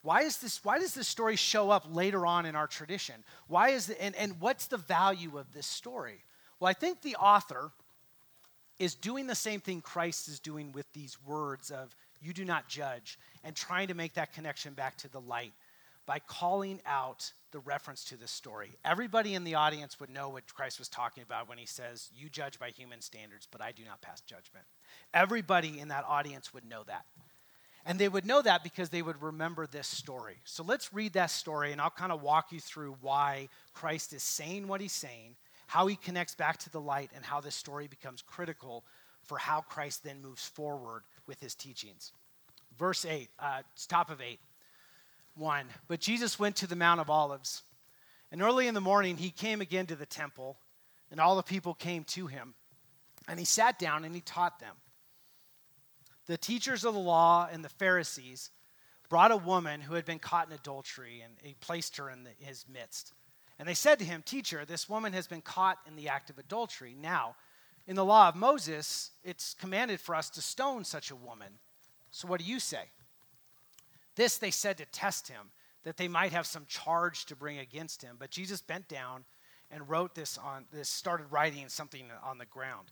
Why, 0.01 0.21
is 0.21 0.37
this, 0.37 0.63
why 0.63 0.79
does 0.79 0.93
this 0.93 1.07
story 1.07 1.35
show 1.35 1.71
up 1.71 1.85
later 1.91 2.25
on 2.25 2.45
in 2.45 2.55
our 2.55 2.67
tradition? 2.67 3.15
Why 3.47 3.69
is 3.69 3.87
the, 3.87 4.01
and, 4.01 4.15
and 4.15 4.39
what's 4.39 4.67
the 4.67 4.77
value 4.77 5.37
of 5.37 5.51
this 5.51 5.67
story? 5.67 6.23
Well, 6.59 6.69
I 6.69 6.73
think 6.73 7.01
the 7.01 7.15
author 7.15 7.71
is 8.77 8.95
doing 8.95 9.27
the 9.27 9.35
same 9.35 9.59
thing 9.59 9.81
Christ 9.81 10.29
is 10.29 10.39
doing 10.39 10.71
with 10.71 10.91
these 10.93 11.17
words 11.25 11.69
of 11.69 11.93
you 12.21 12.33
do 12.33 12.45
not 12.45 12.67
judge, 12.67 13.17
and 13.43 13.55
trying 13.55 13.87
to 13.87 13.93
make 13.93 14.13
that 14.15 14.33
connection 14.33 14.73
back 14.73 14.97
to 14.97 15.09
the 15.09 15.21
light 15.21 15.53
by 16.05 16.19
calling 16.19 16.81
out 16.87 17.31
the 17.51 17.59
reference 17.59 18.03
to 18.05 18.17
this 18.17 18.31
story. 18.31 18.71
Everybody 18.83 19.35
in 19.35 19.43
the 19.43 19.55
audience 19.55 19.99
would 19.99 20.09
know 20.09 20.29
what 20.29 20.51
Christ 20.53 20.79
was 20.79 20.89
talking 20.89 21.21
about 21.21 21.47
when 21.47 21.59
he 21.59 21.67
says, 21.67 22.09
You 22.15 22.29
judge 22.29 22.57
by 22.57 22.69
human 22.69 23.01
standards, 23.01 23.47
but 23.49 23.61
I 23.61 23.71
do 23.71 23.83
not 23.85 24.01
pass 24.01 24.21
judgment. 24.21 24.65
Everybody 25.13 25.79
in 25.79 25.89
that 25.89 26.05
audience 26.07 26.53
would 26.53 26.67
know 26.67 26.81
that. 26.87 27.05
And 27.85 27.99
they 27.99 28.09
would 28.09 28.25
know 28.25 28.41
that 28.41 28.63
because 28.63 28.89
they 28.89 29.03
would 29.03 29.21
remember 29.21 29.67
this 29.67 29.87
story. 29.87 30.37
So 30.45 30.63
let's 30.63 30.93
read 30.93 31.13
that 31.13 31.31
story, 31.31 31.71
and 31.71 31.79
I'll 31.79 31.89
kind 31.89 32.11
of 32.11 32.23
walk 32.23 32.51
you 32.51 32.59
through 32.59 32.97
why 33.01 33.49
Christ 33.73 34.11
is 34.13 34.23
saying 34.23 34.67
what 34.67 34.81
he's 34.81 34.93
saying, 34.93 35.35
how 35.67 35.87
he 35.87 35.95
connects 35.95 36.35
back 36.35 36.57
to 36.57 36.71
the 36.71 36.81
light, 36.81 37.11
and 37.15 37.23
how 37.23 37.39
this 37.39 37.55
story 37.55 37.87
becomes 37.87 38.21
critical 38.21 38.83
for 39.23 39.37
how 39.37 39.61
Christ 39.61 40.03
then 40.03 40.21
moves 40.21 40.45
forward 40.45 41.03
with 41.29 41.39
his 41.39 41.55
teachings. 41.55 42.11
Verse 42.77 43.05
8, 43.05 43.29
uh, 43.39 43.61
top 43.87 44.09
of 44.09 44.19
8. 44.19 44.39
1. 45.35 45.65
But 45.87 46.01
Jesus 46.01 46.39
went 46.39 46.57
to 46.57 46.67
the 46.67 46.75
Mount 46.75 46.99
of 46.99 47.09
Olives, 47.09 47.61
and 48.31 48.41
early 48.41 48.67
in 48.67 48.73
the 48.73 48.81
morning 48.81 49.15
he 49.15 49.29
came 49.29 49.61
again 49.61 49.85
to 49.85 49.95
the 49.95 50.07
temple, 50.07 50.57
and 51.11 51.19
all 51.19 51.35
the 51.35 51.43
people 51.43 51.73
came 51.73 52.03
to 52.05 52.27
him. 52.27 52.55
And 53.27 53.39
he 53.39 53.45
sat 53.45 53.77
down 53.77 54.03
and 54.03 54.15
he 54.15 54.21
taught 54.21 54.59
them. 54.59 54.75
The 56.25 56.37
teachers 56.37 56.83
of 56.83 56.95
the 56.95 56.99
law 56.99 57.47
and 57.49 57.63
the 57.63 57.69
Pharisees 57.69 58.49
brought 59.07 59.31
a 59.31 59.37
woman 59.37 59.81
who 59.81 59.93
had 59.93 60.05
been 60.05 60.19
caught 60.19 60.47
in 60.47 60.53
adultery, 60.53 61.21
and 61.23 61.33
he 61.41 61.53
placed 61.53 61.97
her 61.97 62.09
in 62.09 62.23
the, 62.23 62.31
his 62.39 62.65
midst. 62.67 63.13
And 63.59 63.67
they 63.67 63.75
said 63.75 63.99
to 63.99 64.05
him, 64.05 64.23
Teacher, 64.23 64.65
this 64.65 64.89
woman 64.89 65.13
has 65.13 65.27
been 65.27 65.41
caught 65.41 65.77
in 65.87 65.95
the 65.95 66.09
act 66.09 66.29
of 66.29 66.39
adultery. 66.39 66.95
Now, 66.99 67.35
in 67.89 67.95
the 67.95 68.05
law 68.05 68.29
of 68.29 68.35
Moses, 68.35 69.09
it's 69.23 69.55
commanded 69.55 69.99
for 69.99 70.13
us 70.13 70.29
to 70.29 70.43
stone 70.43 70.83
such 70.83 71.09
a 71.09 71.15
woman. 71.15 71.47
So 72.11 72.27
what 72.27 72.39
do 72.39 72.45
you 72.45 72.59
say? 72.59 72.83
This 74.15 74.37
they 74.37 74.51
said 74.51 74.77
to 74.77 74.85
test 74.85 75.27
him, 75.27 75.49
that 75.83 75.97
they 75.97 76.07
might 76.07 76.31
have 76.31 76.45
some 76.45 76.67
charge 76.67 77.25
to 77.25 77.35
bring 77.35 77.57
against 77.57 78.03
him. 78.03 78.17
But 78.19 78.29
Jesus 78.29 78.61
bent 78.61 78.87
down 78.87 79.25
and 79.71 79.89
wrote 79.89 80.13
this 80.13 80.37
on 80.37 80.65
this, 80.71 80.87
started 80.87 81.31
writing 81.31 81.67
something 81.67 82.05
on 82.23 82.37
the 82.37 82.45
ground. 82.45 82.91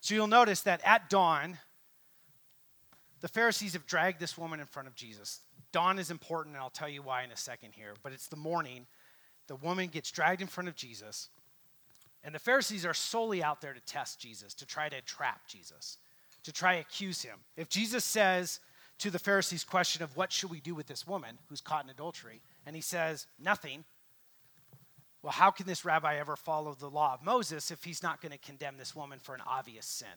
So 0.00 0.14
you'll 0.14 0.28
notice 0.28 0.60
that 0.60 0.82
at 0.84 1.10
dawn, 1.10 1.58
the 3.20 3.28
Pharisees 3.28 3.72
have 3.72 3.86
dragged 3.86 4.20
this 4.20 4.38
woman 4.38 4.60
in 4.60 4.66
front 4.66 4.86
of 4.86 4.94
Jesus. 4.94 5.40
Dawn 5.72 5.98
is 5.98 6.12
important, 6.12 6.54
and 6.54 6.62
I'll 6.62 6.70
tell 6.70 6.88
you 6.88 7.02
why 7.02 7.24
in 7.24 7.32
a 7.32 7.36
second 7.36 7.72
here. 7.74 7.94
But 8.04 8.12
it's 8.12 8.28
the 8.28 8.36
morning. 8.36 8.86
The 9.48 9.56
woman 9.56 9.88
gets 9.88 10.12
dragged 10.12 10.42
in 10.42 10.46
front 10.46 10.68
of 10.68 10.76
Jesus. 10.76 11.28
And 12.24 12.34
the 12.34 12.38
Pharisees 12.38 12.84
are 12.84 12.94
solely 12.94 13.42
out 13.42 13.60
there 13.60 13.72
to 13.72 13.80
test 13.80 14.20
Jesus, 14.20 14.54
to 14.54 14.66
try 14.66 14.88
to 14.88 15.00
trap 15.02 15.46
Jesus, 15.46 15.98
to 16.42 16.52
try 16.52 16.74
to 16.74 16.80
accuse 16.80 17.22
him. 17.22 17.38
If 17.56 17.68
Jesus 17.68 18.04
says 18.04 18.60
to 18.98 19.10
the 19.10 19.18
Pharisees' 19.18 19.64
question 19.64 20.02
of 20.02 20.16
what 20.16 20.32
should 20.32 20.50
we 20.50 20.60
do 20.60 20.74
with 20.74 20.86
this 20.86 21.06
woman 21.06 21.38
who's 21.48 21.60
caught 21.60 21.84
in 21.84 21.90
adultery, 21.90 22.42
and 22.66 22.74
he 22.74 22.82
says, 22.82 23.26
nothing, 23.38 23.84
well, 25.22 25.32
how 25.32 25.50
can 25.50 25.66
this 25.66 25.84
rabbi 25.84 26.16
ever 26.16 26.36
follow 26.36 26.74
the 26.74 26.90
law 26.90 27.14
of 27.14 27.22
Moses 27.22 27.70
if 27.70 27.84
he's 27.84 28.02
not 28.02 28.20
going 28.20 28.32
to 28.32 28.38
condemn 28.38 28.76
this 28.76 28.94
woman 28.94 29.18
for 29.20 29.34
an 29.34 29.42
obvious 29.46 29.86
sin? 29.86 30.08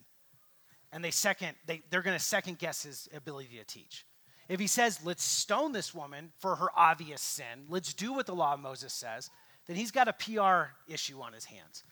And 0.91 1.03
they 1.03 1.12
second, 1.12 1.55
they, 1.65 1.81
they're 1.89 2.01
going 2.01 2.17
to 2.17 2.24
second 2.24 2.60
guess 2.60 2.84
his 2.84 3.08
ability 3.15 3.58
to 3.58 3.63
teach. 3.63 4.05
If 4.50 4.60
he 4.60 4.67
says, 4.67 5.00
let's 5.03 5.24
stone 5.24 5.72
this 5.72 5.96
woman 5.96 6.31
for 6.39 6.55
her 6.55 6.67
obvious 6.75 7.22
sin, 7.22 7.65
let's 7.70 7.93
do 7.93 8.13
what 8.13 8.25
the 8.25 8.36
law 8.36 8.53
of 8.53 8.60
Moses 8.60 8.91
says, 8.91 9.29
then 9.67 9.75
he's 9.75 9.91
got 9.91 10.08
a 10.08 10.13
PR 10.13 10.74
issue 10.91 11.22
on 11.22 11.34
his 11.34 11.46
hands. 11.46 11.84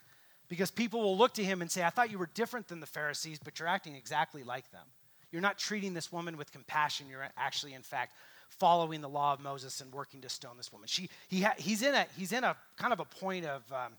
Because 0.49 0.71
people 0.71 1.01
will 1.01 1.17
look 1.17 1.35
to 1.35 1.43
him 1.43 1.61
and 1.61 1.71
say, 1.71 1.83
I 1.83 1.91
thought 1.91 2.11
you 2.11 2.17
were 2.17 2.29
different 2.33 2.67
than 2.67 2.79
the 2.79 2.87
Pharisees, 2.87 3.39
but 3.41 3.59
you're 3.59 3.67
acting 3.67 3.95
exactly 3.95 4.43
like 4.43 4.69
them. 4.71 4.85
You're 5.31 5.43
not 5.43 5.59
treating 5.59 5.93
this 5.93 6.11
woman 6.11 6.37
with 6.37 6.51
compassion. 6.51 7.07
You're 7.07 7.27
actually, 7.37 7.75
in 7.75 7.83
fact, 7.83 8.13
following 8.49 9.01
the 9.01 9.09
law 9.09 9.33
of 9.33 9.39
Moses 9.39 9.79
and 9.79 9.93
working 9.93 10.21
to 10.21 10.29
stone 10.29 10.57
this 10.57 10.73
woman. 10.73 10.87
She, 10.87 11.09
he 11.27 11.41
ha- 11.41 11.53
he's, 11.57 11.83
in 11.83 11.93
a, 11.93 12.07
he's 12.17 12.33
in 12.33 12.43
a 12.43 12.55
kind 12.77 12.91
of 12.91 12.99
a 12.99 13.05
point 13.05 13.45
of 13.45 13.61
um, 13.71 13.93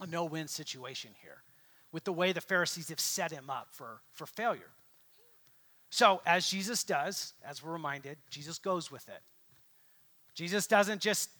a 0.00 0.06
no 0.06 0.26
win 0.26 0.48
situation 0.48 1.12
here 1.22 1.38
with 1.92 2.04
the 2.04 2.12
way 2.12 2.32
the 2.32 2.42
Pharisees 2.42 2.90
have 2.90 3.00
set 3.00 3.32
him 3.32 3.48
up 3.48 3.68
for, 3.70 4.02
for 4.12 4.26
failure. 4.26 4.70
So, 5.88 6.20
as 6.26 6.50
Jesus 6.50 6.84
does, 6.84 7.32
as 7.42 7.62
we're 7.62 7.72
reminded, 7.72 8.18
Jesus 8.28 8.58
goes 8.58 8.90
with 8.90 9.08
it. 9.08 9.22
Jesus 10.34 10.66
doesn't 10.66 11.00
just 11.00 11.30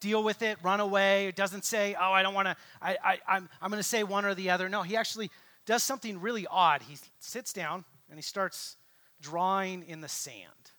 deal 0.00 0.22
with 0.22 0.42
it, 0.42 0.58
run 0.62 0.80
away. 0.80 1.28
It 1.28 1.36
doesn't 1.36 1.64
say, 1.64 1.96
oh, 2.00 2.12
I 2.12 2.22
don't 2.22 2.34
want 2.34 2.48
to, 2.48 2.56
I, 2.80 2.96
I, 3.02 3.18
I'm, 3.28 3.48
I'm 3.60 3.70
going 3.70 3.80
to 3.80 3.88
say 3.88 4.02
one 4.04 4.24
or 4.24 4.34
the 4.34 4.50
other. 4.50 4.68
No, 4.68 4.82
he 4.82 4.96
actually 4.96 5.30
does 5.66 5.82
something 5.82 6.20
really 6.20 6.46
odd. 6.50 6.82
He 6.82 6.96
sits 7.20 7.52
down 7.52 7.84
and 8.08 8.18
he 8.18 8.22
starts 8.22 8.76
drawing 9.20 9.84
in 9.88 10.00
the 10.00 10.08
sand. 10.08 10.72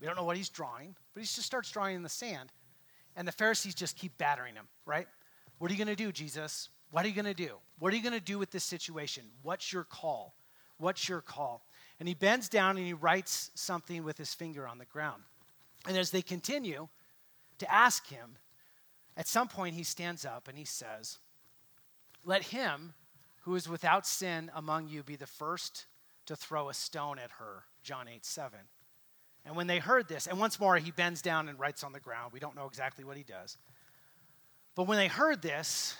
We 0.00 0.06
don't 0.06 0.16
know 0.16 0.24
what 0.24 0.36
he's 0.36 0.48
drawing, 0.48 0.94
but 1.14 1.20
he 1.20 1.26
just 1.26 1.42
starts 1.42 1.70
drawing 1.70 1.96
in 1.96 2.02
the 2.02 2.08
sand. 2.08 2.52
And 3.16 3.26
the 3.26 3.32
Pharisees 3.32 3.74
just 3.74 3.96
keep 3.96 4.16
battering 4.18 4.54
him, 4.54 4.68
right? 4.84 5.06
What 5.58 5.70
are 5.70 5.74
you 5.74 5.82
going 5.82 5.96
to 5.96 6.02
do, 6.02 6.12
Jesus? 6.12 6.68
What 6.90 7.04
are 7.04 7.08
you 7.08 7.14
going 7.14 7.24
to 7.24 7.34
do? 7.34 7.54
What 7.78 7.92
are 7.92 7.96
you 7.96 8.02
going 8.02 8.12
to 8.12 8.20
do 8.20 8.38
with 8.38 8.50
this 8.50 8.64
situation? 8.64 9.24
What's 9.42 9.72
your 9.72 9.84
call? 9.84 10.34
What's 10.78 11.08
your 11.08 11.22
call? 11.22 11.66
And 11.98 12.06
he 12.06 12.14
bends 12.14 12.48
down 12.48 12.76
and 12.76 12.86
he 12.86 12.92
writes 12.92 13.50
something 13.54 14.04
with 14.04 14.18
his 14.18 14.34
finger 14.34 14.68
on 14.68 14.78
the 14.78 14.84
ground. 14.84 15.22
And 15.88 15.96
as 15.96 16.10
they 16.10 16.20
continue 16.20 16.88
to 17.58 17.72
ask 17.72 18.06
him, 18.06 18.36
at 19.16 19.28
some 19.28 19.48
point 19.48 19.74
he 19.74 19.82
stands 19.82 20.24
up 20.24 20.48
and 20.48 20.58
he 20.58 20.64
says, 20.64 21.18
Let 22.24 22.44
him 22.44 22.94
who 23.42 23.54
is 23.54 23.68
without 23.68 24.06
sin 24.06 24.50
among 24.54 24.88
you 24.88 25.02
be 25.02 25.16
the 25.16 25.26
first 25.26 25.86
to 26.26 26.36
throw 26.36 26.68
a 26.68 26.74
stone 26.74 27.18
at 27.18 27.30
her. 27.32 27.64
John 27.82 28.08
8 28.08 28.24
7. 28.24 28.58
And 29.44 29.54
when 29.54 29.68
they 29.68 29.78
heard 29.78 30.08
this, 30.08 30.26
and 30.26 30.40
once 30.40 30.58
more 30.58 30.76
he 30.76 30.90
bends 30.90 31.22
down 31.22 31.48
and 31.48 31.58
writes 31.58 31.84
on 31.84 31.92
the 31.92 32.00
ground. 32.00 32.32
We 32.32 32.40
don't 32.40 32.56
know 32.56 32.66
exactly 32.66 33.04
what 33.04 33.16
he 33.16 33.22
does. 33.22 33.56
But 34.74 34.88
when 34.88 34.98
they 34.98 35.06
heard 35.06 35.40
this, 35.40 35.96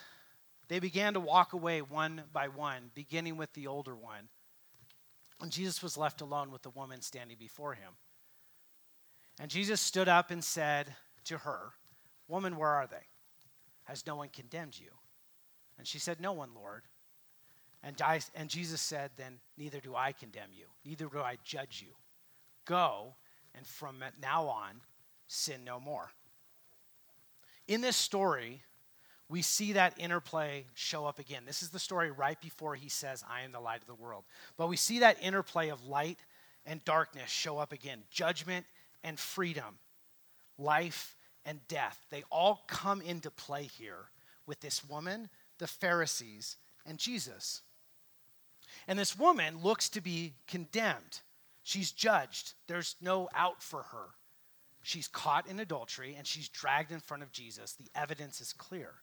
they 0.68 0.80
began 0.80 1.14
to 1.14 1.20
walk 1.20 1.52
away 1.52 1.80
one 1.80 2.24
by 2.32 2.48
one, 2.48 2.90
beginning 2.94 3.36
with 3.36 3.52
the 3.52 3.68
older 3.68 3.94
one. 3.94 4.28
And 5.40 5.52
Jesus 5.52 5.82
was 5.82 5.96
left 5.96 6.20
alone 6.20 6.50
with 6.50 6.62
the 6.62 6.70
woman 6.70 7.00
standing 7.02 7.36
before 7.38 7.74
him. 7.74 7.92
And 9.40 9.50
Jesus 9.50 9.80
stood 9.80 10.08
up 10.08 10.30
and 10.30 10.42
said 10.42 10.94
to 11.24 11.38
her, 11.38 11.72
Woman, 12.28 12.56
where 12.56 12.70
are 12.70 12.86
they? 12.86 13.06
Has 13.84 14.06
no 14.06 14.16
one 14.16 14.28
condemned 14.28 14.78
you? 14.78 14.90
And 15.78 15.86
she 15.86 15.98
said, 15.98 16.20
No 16.20 16.32
one, 16.32 16.50
Lord. 16.54 16.82
And, 17.82 18.00
I, 18.02 18.20
and 18.34 18.48
Jesus 18.48 18.80
said, 18.80 19.12
Then 19.16 19.38
neither 19.56 19.80
do 19.80 19.94
I 19.94 20.12
condemn 20.12 20.50
you, 20.52 20.66
neither 20.84 21.06
do 21.06 21.20
I 21.20 21.38
judge 21.44 21.82
you. 21.86 21.94
Go 22.64 23.14
and 23.54 23.66
from 23.66 24.02
now 24.20 24.44
on, 24.46 24.80
sin 25.28 25.64
no 25.64 25.80
more. 25.80 26.10
In 27.68 27.80
this 27.80 27.96
story, 27.96 28.62
we 29.28 29.42
see 29.42 29.72
that 29.72 29.98
interplay 29.98 30.66
show 30.74 31.04
up 31.04 31.18
again. 31.18 31.42
This 31.46 31.62
is 31.62 31.70
the 31.70 31.78
story 31.78 32.10
right 32.10 32.40
before 32.40 32.74
he 32.76 32.88
says, 32.88 33.24
I 33.28 33.42
am 33.42 33.52
the 33.52 33.60
light 33.60 33.80
of 33.80 33.86
the 33.86 33.94
world. 33.94 34.24
But 34.56 34.68
we 34.68 34.76
see 34.76 35.00
that 35.00 35.16
interplay 35.20 35.70
of 35.70 35.84
light 35.84 36.18
and 36.64 36.84
darkness 36.84 37.30
show 37.30 37.58
up 37.58 37.72
again 37.72 38.02
judgment 38.10 38.66
and 39.02 39.18
freedom, 39.18 39.78
life 40.58 41.15
and 41.46 41.66
death. 41.68 42.04
They 42.10 42.24
all 42.30 42.64
come 42.66 43.00
into 43.00 43.30
play 43.30 43.62
here 43.62 44.10
with 44.46 44.60
this 44.60 44.84
woman, 44.84 45.30
the 45.58 45.66
Pharisees, 45.66 46.56
and 46.84 46.98
Jesus. 46.98 47.62
And 48.86 48.98
this 48.98 49.18
woman 49.18 49.62
looks 49.62 49.88
to 49.90 50.00
be 50.00 50.34
condemned. 50.46 51.20
She's 51.62 51.92
judged. 51.92 52.52
There's 52.66 52.96
no 53.00 53.28
out 53.34 53.62
for 53.62 53.84
her. 53.84 54.08
She's 54.82 55.08
caught 55.08 55.48
in 55.48 55.58
adultery 55.58 56.14
and 56.16 56.26
she's 56.26 56.48
dragged 56.48 56.92
in 56.92 57.00
front 57.00 57.22
of 57.22 57.32
Jesus. 57.32 57.72
The 57.72 57.90
evidence 57.94 58.40
is 58.40 58.52
clear. 58.52 58.94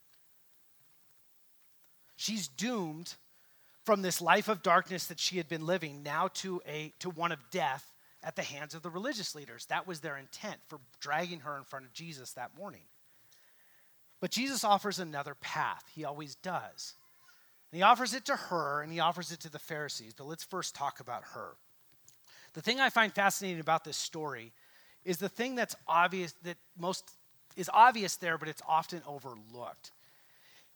She's 2.16 2.48
doomed 2.48 3.16
from 3.84 4.02
this 4.02 4.22
life 4.22 4.48
of 4.48 4.64
darkness 4.64 5.08
that 5.08 5.20
she 5.20 5.38
had 5.38 5.50
been 5.50 5.66
living 5.66 6.04
now 6.04 6.30
to, 6.36 6.62
a, 6.66 6.94
to 7.00 7.10
one 7.10 7.34
of 7.34 7.50
death 7.52 7.94
at 8.24 8.36
the 8.36 8.42
hands 8.42 8.74
of 8.74 8.82
the 8.82 8.90
religious 8.90 9.36
leaders. 9.36 9.66
That 9.66 9.88
was 9.88 10.00
their 10.00 10.18
intent 10.18 10.58
for 10.68 10.80
dragging 11.00 11.42
her 11.42 11.58
in 11.58 11.64
front 11.64 11.86
of 11.86 11.94
Jesus 11.94 12.32
that 12.34 12.58
morning. 12.58 12.84
But 14.22 14.32
Jesus 14.32 14.64
offers 14.64 15.00
another 15.00 15.36
path. 15.36 15.84
He 15.94 16.06
always 16.06 16.36
does. 16.36 16.94
And 17.72 17.78
he 17.78 17.84
offers 17.84 18.14
it 18.14 18.26
to 18.26 18.36
her 18.36 18.82
and 18.82 18.92
he 18.92 19.00
offers 19.00 19.32
it 19.32 19.42
to 19.42 19.50
the 19.50 19.60
Pharisees. 19.60 20.14
But 20.14 20.28
let's 20.28 20.44
first 20.44 20.76
talk 20.76 21.00
about 21.00 21.24
her. 21.34 21.56
The 22.54 22.62
thing 22.62 22.80
I 22.80 22.90
find 22.90 23.12
fascinating 23.12 23.60
about 23.60 23.84
this 23.84 23.98
story 23.98 24.54
is 25.04 25.18
the 25.18 25.28
thing 25.28 25.56
that's 25.56 25.76
obvious 25.88 26.34
that 26.44 26.58
most 26.78 27.12
is 27.56 27.70
obvious 27.74 28.16
there, 28.16 28.38
but 28.38 28.48
it's 28.48 28.62
often 28.68 29.02
overlooked. 29.08 29.92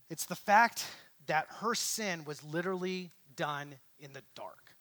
It's 0.10 0.26
the 0.26 0.36
fact 0.36 0.86
that 1.28 1.48
her 1.60 1.76
sin 1.76 2.24
was 2.26 2.44
literally 2.44 3.12
done 3.36 3.76
in 4.00 4.14
the 4.14 4.24
dark. 4.36 4.76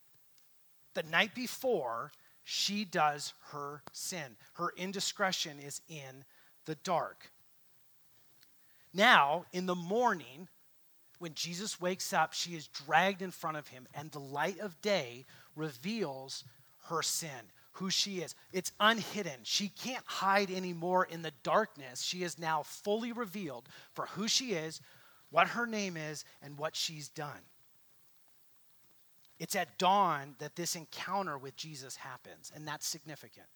The 0.94 1.02
night 1.04 1.35
before, 1.35 2.12
she 2.49 2.85
does 2.85 3.35
her 3.50 3.83
sin. 3.91 4.37
Her 4.55 4.73
indiscretion 4.76 5.59
is 5.59 5.81
in 5.88 6.25
the 6.65 6.76
dark. 6.76 7.33
Now, 8.95 9.47
in 9.53 9.67
the 9.67 9.75
morning, 9.75 10.47
when 11.19 11.35
Jesus 11.35 11.81
wakes 11.81 12.12
up, 12.12 12.33
she 12.33 12.53
is 12.53 12.69
dragged 12.69 13.21
in 13.21 13.33
front 13.33 13.57
of 13.57 13.67
him, 13.67 13.88
and 13.95 14.12
the 14.12 14.21
light 14.21 14.61
of 14.61 14.81
day 14.81 15.25
reveals 15.57 16.45
her 16.85 17.03
sin, 17.03 17.50
who 17.73 17.91
she 17.91 18.19
is. 18.19 18.37
It's 18.53 18.71
unhidden. 18.79 19.41
She 19.43 19.69
can't 19.69 20.05
hide 20.07 20.53
anymore 20.53 21.05
in 21.05 21.23
the 21.23 21.33
darkness. 21.43 22.00
She 22.00 22.23
is 22.23 22.38
now 22.38 22.62
fully 22.62 23.11
revealed 23.11 23.69
for 23.93 24.07
who 24.07 24.29
she 24.29 24.53
is, 24.53 24.81
what 25.31 25.49
her 25.49 25.67
name 25.67 25.97
is, 25.97 26.25
and 26.41 26.57
what 26.57 26.76
she's 26.76 27.09
done. 27.09 27.43
It's 29.38 29.55
at 29.55 29.78
dawn 29.78 30.35
that 30.38 30.57
this 30.57 30.76
encounter 30.76 31.37
with 31.37 31.57
Jesus 31.57 31.97
happens, 31.97 32.50
and 32.55 32.66
that's 32.66 32.87
significant. 32.87 33.47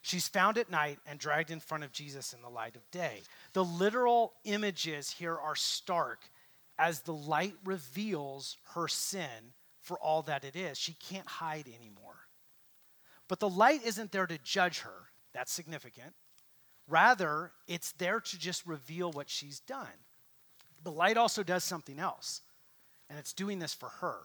She's 0.00 0.26
found 0.26 0.58
at 0.58 0.70
night 0.70 0.98
and 1.06 1.18
dragged 1.18 1.50
in 1.50 1.60
front 1.60 1.84
of 1.84 1.92
Jesus 1.92 2.32
in 2.32 2.42
the 2.42 2.48
light 2.48 2.76
of 2.76 2.90
day. 2.90 3.22
The 3.52 3.64
literal 3.64 4.32
images 4.44 5.10
here 5.10 5.36
are 5.36 5.54
stark 5.54 6.28
as 6.78 7.00
the 7.00 7.14
light 7.14 7.54
reveals 7.64 8.56
her 8.74 8.88
sin 8.88 9.54
for 9.80 9.98
all 9.98 10.22
that 10.22 10.44
it 10.44 10.56
is. 10.56 10.78
She 10.78 10.94
can't 10.94 11.26
hide 11.26 11.68
anymore. 11.68 12.16
But 13.28 13.38
the 13.38 13.48
light 13.48 13.84
isn't 13.84 14.10
there 14.10 14.26
to 14.26 14.38
judge 14.38 14.80
her. 14.80 15.08
That's 15.32 15.52
significant. 15.52 16.14
Rather, 16.88 17.52
it's 17.68 17.92
there 17.92 18.20
to 18.20 18.38
just 18.38 18.66
reveal 18.66 19.12
what 19.12 19.30
she's 19.30 19.60
done. 19.60 19.86
The 20.82 20.90
light 20.90 21.16
also 21.16 21.44
does 21.44 21.62
something 21.62 22.00
else, 22.00 22.40
and 23.08 23.18
it's 23.18 23.32
doing 23.32 23.60
this 23.60 23.72
for 23.72 23.88
her. 24.00 24.18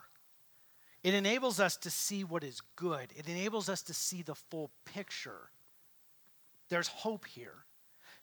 It 1.07 1.13
enables 1.13 1.61
us 1.61 1.77
to 1.77 1.89
see 1.89 2.25
what 2.25 2.43
is 2.43 2.59
good, 2.75 3.13
it 3.15 3.29
enables 3.29 3.69
us 3.69 3.81
to 3.83 3.93
see 3.93 4.23
the 4.23 4.35
full 4.35 4.71
picture. 4.83 5.51
There's 6.67 6.89
hope 6.89 7.25
here. 7.25 7.63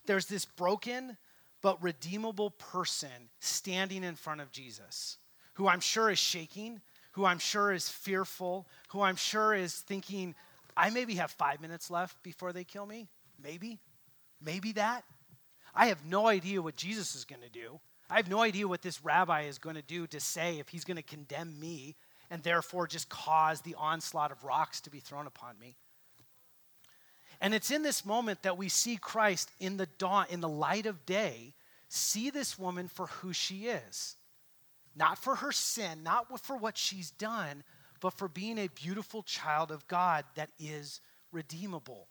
There's 0.04 0.26
this 0.26 0.44
broken 0.44 1.16
but 1.62 1.82
redeemable 1.82 2.50
person 2.50 3.30
standing 3.40 4.04
in 4.04 4.16
front 4.16 4.42
of 4.42 4.52
Jesus, 4.52 5.16
who 5.54 5.66
I'm 5.66 5.80
sure 5.80 6.10
is 6.10 6.18
shaking, 6.18 6.82
who 7.12 7.24
I'm 7.24 7.38
sure 7.38 7.72
is 7.72 7.88
fearful, 7.88 8.68
who 8.88 9.00
I'm 9.00 9.16
sure 9.16 9.54
is 9.54 9.76
thinking, 9.76 10.34
I 10.76 10.90
maybe 10.90 11.14
have 11.14 11.30
five 11.30 11.62
minutes 11.62 11.90
left 11.90 12.22
before 12.22 12.52
they 12.52 12.64
kill 12.64 12.84
me. 12.84 13.08
Maybe. 13.42 13.80
Maybe 14.42 14.72
that. 14.72 15.04
I 15.74 15.86
have 15.86 16.04
no 16.04 16.26
idea 16.26 16.60
what 16.60 16.76
Jesus 16.76 17.14
is 17.14 17.24
going 17.24 17.40
to 17.40 17.48
do. 17.48 17.80
I 18.10 18.16
have 18.16 18.28
no 18.28 18.42
idea 18.42 18.68
what 18.68 18.82
this 18.82 19.02
rabbi 19.02 19.44
is 19.44 19.56
going 19.56 19.76
to 19.76 19.82
do 19.82 20.06
to 20.08 20.20
say 20.20 20.58
if 20.58 20.68
he's 20.68 20.84
going 20.84 20.98
to 20.98 21.02
condemn 21.02 21.58
me. 21.58 21.96
And 22.30 22.42
therefore 22.42 22.86
just 22.86 23.08
cause 23.08 23.60
the 23.60 23.74
onslaught 23.76 24.32
of 24.32 24.44
rocks 24.44 24.80
to 24.82 24.90
be 24.90 25.00
thrown 25.00 25.26
upon 25.26 25.58
me. 25.58 25.76
And 27.40 27.54
it's 27.54 27.70
in 27.70 27.82
this 27.82 28.06
moment 28.06 28.42
that 28.42 28.56
we 28.56 28.68
see 28.68 28.96
Christ 28.96 29.50
in 29.60 29.76
the 29.76 29.86
dawn, 29.86 30.26
in 30.30 30.40
the 30.40 30.48
light 30.48 30.86
of 30.86 31.04
day, 31.04 31.54
see 31.88 32.30
this 32.30 32.58
woman 32.58 32.88
for 32.88 33.06
who 33.06 33.32
she 33.32 33.66
is. 33.66 34.16
Not 34.96 35.18
for 35.18 35.36
her 35.36 35.52
sin, 35.52 36.02
not 36.02 36.40
for 36.40 36.56
what 36.56 36.78
she's 36.78 37.10
done, 37.10 37.64
but 38.00 38.14
for 38.14 38.28
being 38.28 38.58
a 38.58 38.68
beautiful 38.68 39.22
child 39.22 39.70
of 39.70 39.86
God 39.88 40.24
that 40.36 40.50
is 40.58 41.00
redeemable. 41.32 42.08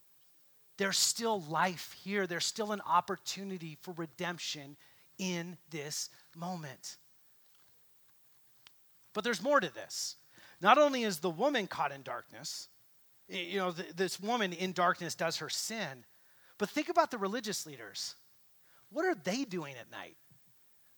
There's 0.77 0.97
still 0.97 1.41
life 1.41 1.95
here, 2.03 2.27
there's 2.27 2.45
still 2.45 2.71
an 2.71 2.81
opportunity 2.85 3.77
for 3.81 3.93
redemption 3.93 4.75
in 5.17 5.57
this 5.69 6.09
moment. 6.35 6.97
But 9.13 9.23
there's 9.23 9.43
more 9.43 9.59
to 9.59 9.73
this. 9.73 10.15
Not 10.61 10.77
only 10.77 11.03
is 11.03 11.19
the 11.19 11.29
woman 11.29 11.67
caught 11.67 11.91
in 11.91 12.03
darkness, 12.03 12.67
you 13.27 13.57
know, 13.57 13.71
th- 13.71 13.95
this 13.95 14.19
woman 14.19 14.53
in 14.53 14.73
darkness 14.73 15.15
does 15.15 15.37
her 15.37 15.49
sin. 15.49 16.05
But 16.57 16.69
think 16.69 16.89
about 16.89 17.11
the 17.11 17.17
religious 17.17 17.65
leaders. 17.65 18.15
What 18.91 19.05
are 19.05 19.15
they 19.15 19.43
doing 19.43 19.75
at 19.79 19.91
night? 19.91 20.15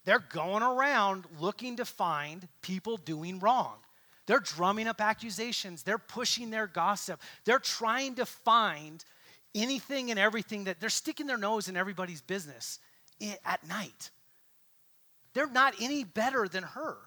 They're 0.03 0.19
going 0.19 0.63
around 0.63 1.25
looking 1.39 1.77
to 1.77 1.85
find 1.85 2.47
people 2.61 2.97
doing 2.97 3.39
wrong. 3.39 3.77
They're 4.27 4.39
drumming 4.39 4.87
up 4.87 5.01
accusations. 5.01 5.83
They're 5.83 5.97
pushing 5.97 6.49
their 6.49 6.67
gossip. 6.67 7.21
They're 7.43 7.59
trying 7.59 8.15
to 8.15 8.25
find 8.25 9.03
anything 9.53 10.11
and 10.11 10.19
everything 10.19 10.65
that 10.65 10.79
they're 10.79 10.89
sticking 10.89 11.27
their 11.27 11.37
nose 11.37 11.69
in 11.69 11.77
everybody's 11.77 12.21
business 12.21 12.79
eh, 13.21 13.35
at 13.45 13.67
night. 13.67 14.11
They're 15.33 15.49
not 15.49 15.75
any 15.79 16.03
better 16.03 16.47
than 16.47 16.63
her. 16.63 16.97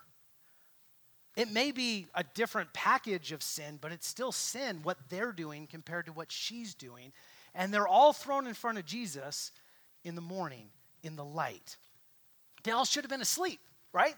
It 1.38 1.52
may 1.52 1.70
be 1.70 2.08
a 2.16 2.24
different 2.34 2.72
package 2.72 3.30
of 3.30 3.44
sin, 3.44 3.78
but 3.80 3.92
it's 3.92 4.08
still 4.08 4.32
sin 4.32 4.80
what 4.82 4.98
they're 5.08 5.30
doing 5.30 5.68
compared 5.68 6.06
to 6.06 6.12
what 6.12 6.32
she's 6.32 6.74
doing. 6.74 7.12
And 7.54 7.72
they're 7.72 7.86
all 7.86 8.12
thrown 8.12 8.48
in 8.48 8.54
front 8.54 8.76
of 8.76 8.84
Jesus 8.84 9.52
in 10.02 10.16
the 10.16 10.20
morning, 10.20 10.66
in 11.04 11.14
the 11.14 11.24
light. 11.24 11.76
They 12.64 12.72
all 12.72 12.84
should 12.84 13.04
have 13.04 13.10
been 13.10 13.20
asleep, 13.20 13.60
right? 13.92 14.16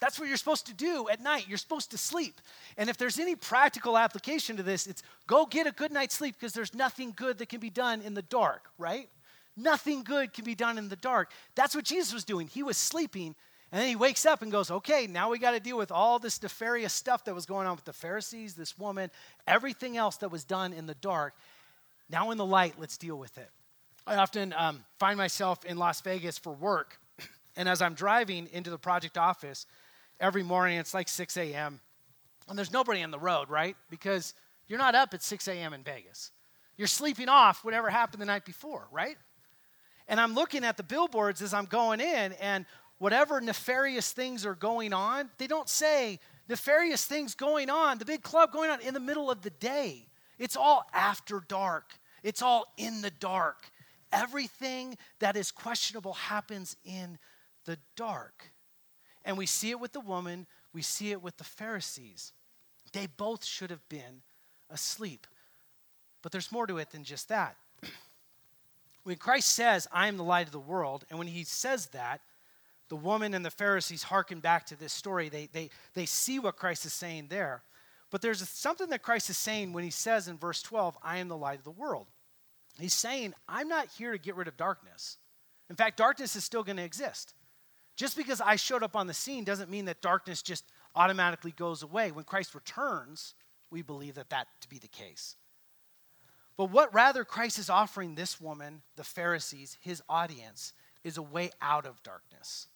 That's 0.00 0.18
what 0.18 0.26
you're 0.26 0.36
supposed 0.36 0.66
to 0.66 0.74
do 0.74 1.08
at 1.08 1.22
night. 1.22 1.46
You're 1.48 1.56
supposed 1.56 1.92
to 1.92 1.98
sleep. 1.98 2.40
And 2.76 2.90
if 2.90 2.96
there's 2.96 3.20
any 3.20 3.36
practical 3.36 3.96
application 3.96 4.56
to 4.56 4.64
this, 4.64 4.88
it's 4.88 5.04
go 5.28 5.46
get 5.46 5.68
a 5.68 5.72
good 5.72 5.92
night's 5.92 6.16
sleep 6.16 6.34
because 6.36 6.52
there's 6.52 6.74
nothing 6.74 7.12
good 7.14 7.38
that 7.38 7.48
can 7.48 7.60
be 7.60 7.70
done 7.70 8.02
in 8.02 8.14
the 8.14 8.22
dark, 8.22 8.70
right? 8.76 9.08
Nothing 9.56 10.02
good 10.02 10.32
can 10.32 10.44
be 10.44 10.56
done 10.56 10.78
in 10.78 10.88
the 10.88 10.96
dark. 10.96 11.30
That's 11.54 11.76
what 11.76 11.84
Jesus 11.84 12.12
was 12.12 12.24
doing. 12.24 12.48
He 12.48 12.64
was 12.64 12.76
sleeping 12.76 13.36
and 13.72 13.80
then 13.80 13.88
he 13.88 13.96
wakes 13.96 14.24
up 14.24 14.42
and 14.42 14.52
goes, 14.52 14.70
okay, 14.70 15.08
now 15.08 15.30
we 15.30 15.38
got 15.38 15.50
to 15.50 15.60
deal 15.60 15.76
with 15.76 15.90
all 15.90 16.18
this 16.18 16.40
nefarious 16.40 16.92
stuff 16.92 17.24
that 17.24 17.34
was 17.34 17.46
going 17.46 17.66
on 17.66 17.74
with 17.74 17.84
the 17.84 17.92
Pharisees, 17.92 18.54
this 18.54 18.78
woman, 18.78 19.10
everything 19.46 19.96
else 19.96 20.16
that 20.18 20.30
was 20.30 20.44
done 20.44 20.72
in 20.72 20.86
the 20.86 20.94
dark. 20.94 21.34
Now 22.08 22.30
in 22.30 22.38
the 22.38 22.46
light, 22.46 22.74
let's 22.78 22.96
deal 22.96 23.16
with 23.16 23.36
it. 23.38 23.50
I 24.06 24.16
often 24.16 24.54
um, 24.56 24.84
find 25.00 25.18
myself 25.18 25.64
in 25.64 25.78
Las 25.78 26.00
Vegas 26.00 26.38
for 26.38 26.52
work. 26.52 26.98
And 27.58 27.70
as 27.70 27.80
I'm 27.80 27.94
driving 27.94 28.50
into 28.52 28.68
the 28.68 28.76
project 28.76 29.16
office 29.16 29.64
every 30.20 30.42
morning, 30.42 30.76
it's 30.76 30.92
like 30.92 31.08
6 31.08 31.38
a.m. 31.38 31.80
And 32.50 32.58
there's 32.58 32.70
nobody 32.70 33.02
on 33.02 33.10
the 33.10 33.18
road, 33.18 33.48
right? 33.48 33.74
Because 33.88 34.34
you're 34.68 34.78
not 34.78 34.94
up 34.94 35.14
at 35.14 35.22
6 35.22 35.48
a.m. 35.48 35.72
in 35.72 35.82
Vegas. 35.82 36.32
You're 36.76 36.86
sleeping 36.86 37.30
off 37.30 37.64
whatever 37.64 37.88
happened 37.88 38.20
the 38.20 38.26
night 38.26 38.44
before, 38.44 38.86
right? 38.92 39.16
And 40.06 40.20
I'm 40.20 40.34
looking 40.34 40.64
at 40.64 40.76
the 40.76 40.82
billboards 40.82 41.40
as 41.40 41.54
I'm 41.54 41.64
going 41.64 42.00
in, 42.00 42.34
and 42.34 42.66
whatever 42.98 43.40
nefarious 43.40 44.12
things 44.12 44.46
are 44.46 44.54
going 44.54 44.92
on, 44.92 45.30
they 45.38 45.46
don't 45.46 45.68
say 45.68 46.18
nefarious 46.48 47.04
things 47.04 47.34
going 47.34 47.70
on, 47.70 47.98
the 47.98 48.04
big 48.04 48.22
club 48.22 48.52
going 48.52 48.70
on 48.70 48.80
in 48.80 48.94
the 48.94 49.00
middle 49.00 49.30
of 49.30 49.42
the 49.42 49.50
day. 49.50 50.06
It's 50.38 50.56
all 50.56 50.86
after 50.92 51.42
dark, 51.46 51.98
it's 52.22 52.42
all 52.42 52.72
in 52.76 53.02
the 53.02 53.10
dark. 53.10 53.70
Everything 54.12 54.96
that 55.18 55.36
is 55.36 55.50
questionable 55.50 56.12
happens 56.12 56.76
in 56.84 57.18
the 57.64 57.76
dark. 57.96 58.52
And 59.24 59.36
we 59.36 59.46
see 59.46 59.70
it 59.70 59.80
with 59.80 59.92
the 59.92 60.00
woman, 60.00 60.46
we 60.72 60.82
see 60.82 61.10
it 61.10 61.22
with 61.22 61.36
the 61.36 61.44
Pharisees. 61.44 62.32
They 62.92 63.08
both 63.08 63.44
should 63.44 63.70
have 63.70 63.86
been 63.88 64.22
asleep. 64.70 65.26
But 66.22 66.32
there's 66.32 66.52
more 66.52 66.66
to 66.66 66.78
it 66.78 66.90
than 66.90 67.04
just 67.04 67.28
that. 67.28 67.56
when 69.02 69.16
Christ 69.16 69.48
says, 69.48 69.88
I 69.92 70.06
am 70.08 70.16
the 70.16 70.24
light 70.24 70.46
of 70.46 70.52
the 70.52 70.60
world, 70.60 71.04
and 71.10 71.18
when 71.18 71.28
he 71.28 71.44
says 71.44 71.86
that, 71.88 72.20
the 72.88 72.96
woman 72.96 73.34
and 73.34 73.44
the 73.44 73.50
Pharisees 73.50 74.04
hearken 74.04 74.40
back 74.40 74.66
to 74.66 74.76
this 74.76 74.92
story. 74.92 75.28
They, 75.28 75.48
they, 75.52 75.70
they 75.94 76.06
see 76.06 76.38
what 76.38 76.56
Christ 76.56 76.86
is 76.86 76.92
saying 76.92 77.26
there. 77.28 77.62
But 78.10 78.22
there's 78.22 78.48
something 78.48 78.90
that 78.90 79.02
Christ 79.02 79.30
is 79.30 79.36
saying 79.36 79.72
when 79.72 79.84
he 79.84 79.90
says 79.90 80.28
in 80.28 80.38
verse 80.38 80.62
12, 80.62 80.96
I 81.02 81.18
am 81.18 81.28
the 81.28 81.36
light 81.36 81.58
of 81.58 81.64
the 81.64 81.70
world. 81.70 82.06
He's 82.78 82.94
saying, 82.94 83.34
I'm 83.48 83.68
not 83.68 83.88
here 83.88 84.12
to 84.12 84.18
get 84.18 84.36
rid 84.36 84.48
of 84.48 84.56
darkness. 84.56 85.18
In 85.68 85.76
fact, 85.76 85.96
darkness 85.96 86.36
is 86.36 86.44
still 86.44 86.62
going 86.62 86.76
to 86.76 86.84
exist. 86.84 87.34
Just 87.96 88.16
because 88.16 88.40
I 88.40 88.56
showed 88.56 88.82
up 88.82 88.94
on 88.94 89.06
the 89.06 89.14
scene 89.14 89.42
doesn't 89.42 89.70
mean 89.70 89.86
that 89.86 90.02
darkness 90.02 90.42
just 90.42 90.64
automatically 90.94 91.52
goes 91.52 91.82
away. 91.82 92.12
When 92.12 92.24
Christ 92.24 92.54
returns, 92.54 93.34
we 93.70 93.82
believe 93.82 94.14
that 94.14 94.30
that 94.30 94.46
to 94.60 94.68
be 94.68 94.78
the 94.78 94.86
case. 94.86 95.34
But 96.56 96.70
what 96.70 96.94
rather 96.94 97.24
Christ 97.24 97.58
is 97.58 97.68
offering 97.68 98.14
this 98.14 98.40
woman, 98.40 98.82
the 98.96 99.04
Pharisees, 99.04 99.76
his 99.80 100.02
audience, 100.08 100.72
is 101.04 101.16
a 101.16 101.22
way 101.22 101.50
out 101.60 101.86
of 101.86 102.02
darkness. 102.02 102.68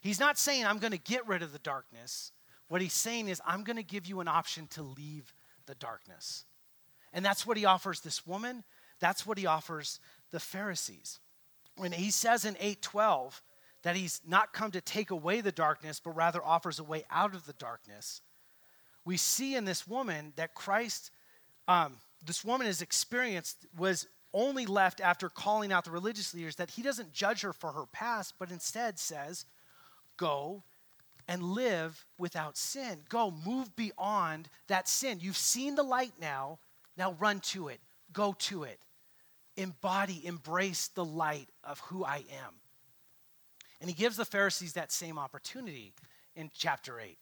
He's 0.00 0.20
not 0.20 0.38
saying, 0.38 0.66
I'm 0.66 0.78
going 0.78 0.92
to 0.92 0.98
get 0.98 1.26
rid 1.26 1.42
of 1.42 1.52
the 1.52 1.58
darkness. 1.58 2.32
What 2.68 2.80
he's 2.80 2.92
saying 2.92 3.28
is, 3.28 3.40
I'm 3.46 3.64
going 3.64 3.76
to 3.76 3.82
give 3.82 4.06
you 4.06 4.20
an 4.20 4.28
option 4.28 4.66
to 4.68 4.82
leave 4.82 5.32
the 5.66 5.74
darkness. 5.74 6.44
And 7.12 7.24
that's 7.24 7.46
what 7.46 7.56
he 7.56 7.64
offers 7.64 8.00
this 8.00 8.26
woman. 8.26 8.64
That's 9.00 9.26
what 9.26 9.38
he 9.38 9.46
offers 9.46 10.00
the 10.30 10.40
Pharisees. 10.40 11.20
When 11.76 11.92
he 11.92 12.10
says 12.10 12.44
in 12.44 12.56
812 12.56 13.42
that 13.82 13.96
he's 13.96 14.20
not 14.26 14.52
come 14.52 14.70
to 14.72 14.80
take 14.80 15.10
away 15.10 15.40
the 15.40 15.52
darkness, 15.52 16.00
but 16.02 16.16
rather 16.16 16.44
offers 16.44 16.78
a 16.78 16.84
way 16.84 17.04
out 17.10 17.34
of 17.34 17.46
the 17.46 17.52
darkness, 17.54 18.20
we 19.04 19.16
see 19.16 19.56
in 19.56 19.64
this 19.64 19.86
woman 19.86 20.32
that 20.36 20.54
Christ, 20.54 21.10
um, 21.66 21.96
this 22.24 22.44
woman 22.44 22.66
has 22.66 22.82
experienced, 22.82 23.66
was 23.76 24.06
only 24.32 24.66
left 24.66 25.00
after 25.00 25.28
calling 25.28 25.72
out 25.72 25.84
the 25.84 25.90
religious 25.90 26.34
leaders 26.34 26.56
that 26.56 26.70
he 26.70 26.82
doesn't 26.82 27.12
judge 27.12 27.40
her 27.40 27.52
for 27.52 27.72
her 27.72 27.86
past, 27.92 28.34
but 28.38 28.50
instead 28.50 28.98
says, 28.98 29.46
Go 30.20 30.62
and 31.26 31.42
live 31.42 32.04
without 32.18 32.58
sin. 32.58 32.98
Go, 33.08 33.32
move 33.46 33.74
beyond 33.74 34.50
that 34.68 34.86
sin. 34.86 35.18
You've 35.18 35.36
seen 35.36 35.76
the 35.76 35.82
light 35.82 36.12
now. 36.20 36.58
Now 36.94 37.12
run 37.18 37.40
to 37.40 37.68
it. 37.68 37.80
Go 38.12 38.34
to 38.40 38.64
it. 38.64 38.80
Embody, 39.56 40.26
embrace 40.26 40.88
the 40.88 41.04
light 41.04 41.48
of 41.64 41.80
who 41.80 42.04
I 42.04 42.16
am. 42.16 42.54
And 43.80 43.88
he 43.88 43.94
gives 43.96 44.18
the 44.18 44.26
Pharisees 44.26 44.74
that 44.74 44.92
same 44.92 45.18
opportunity 45.18 45.94
in 46.36 46.50
chapter 46.54 47.00
8. 47.00 47.16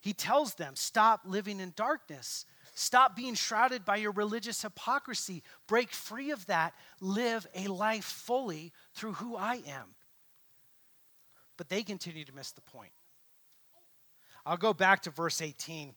He 0.00 0.14
tells 0.14 0.54
them, 0.54 0.74
Stop 0.74 1.20
living 1.26 1.60
in 1.60 1.74
darkness. 1.76 2.46
Stop 2.74 3.14
being 3.14 3.34
shrouded 3.34 3.84
by 3.84 3.96
your 3.96 4.12
religious 4.12 4.62
hypocrisy. 4.62 5.42
Break 5.66 5.90
free 5.90 6.30
of 6.30 6.46
that. 6.46 6.72
Live 7.02 7.46
a 7.54 7.66
life 7.66 8.06
fully 8.06 8.72
through 8.94 9.14
who 9.14 9.36
I 9.36 9.56
am 9.66 9.96
but 11.58 11.68
they 11.68 11.82
continue 11.82 12.24
to 12.24 12.34
miss 12.34 12.52
the 12.52 12.62
point. 12.62 12.92
I'll 14.46 14.56
go 14.56 14.72
back 14.72 15.02
to 15.02 15.10
verse 15.10 15.42
18, 15.42 15.92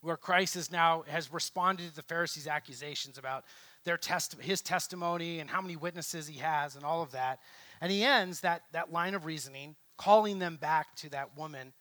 where 0.00 0.16
Christ 0.16 0.56
is 0.56 0.72
now 0.72 1.04
has 1.08 1.30
responded 1.30 1.90
to 1.90 1.94
the 1.94 2.02
Pharisees' 2.02 2.46
accusations 2.46 3.18
about 3.18 3.44
their 3.84 3.98
test, 3.98 4.40
his 4.40 4.62
testimony 4.62 5.40
and 5.40 5.50
how 5.50 5.60
many 5.60 5.76
witnesses 5.76 6.26
he 6.26 6.38
has 6.38 6.76
and 6.76 6.84
all 6.84 7.02
of 7.02 7.12
that. 7.12 7.40
And 7.82 7.92
he 7.92 8.02
ends 8.02 8.40
that, 8.40 8.62
that 8.72 8.90
line 8.90 9.14
of 9.14 9.26
reasoning, 9.26 9.76
calling 9.98 10.38
them 10.38 10.56
back 10.56 10.94
to 10.96 11.10
that 11.10 11.36
woman, 11.36 11.74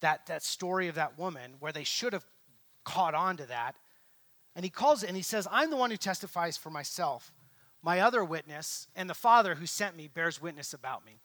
that, 0.00 0.26
that 0.26 0.42
story 0.42 0.88
of 0.88 0.96
that 0.96 1.18
woman, 1.18 1.54
where 1.60 1.72
they 1.72 1.84
should 1.84 2.12
have 2.12 2.26
caught 2.84 3.14
on 3.14 3.38
to 3.38 3.46
that. 3.46 3.76
And 4.54 4.64
he 4.64 4.70
calls 4.70 5.02
it 5.02 5.08
and 5.08 5.16
he 5.16 5.22
says, 5.22 5.48
I'm 5.50 5.70
the 5.70 5.76
one 5.76 5.90
who 5.90 5.96
testifies 5.96 6.56
for 6.56 6.70
myself. 6.70 7.32
My 7.82 8.00
other 8.00 8.24
witness 8.24 8.88
and 8.94 9.08
the 9.08 9.14
Father 9.14 9.54
who 9.54 9.66
sent 9.66 9.96
me 9.96 10.08
bears 10.08 10.42
witness 10.42 10.74
about 10.74 11.06
me. 11.06 11.20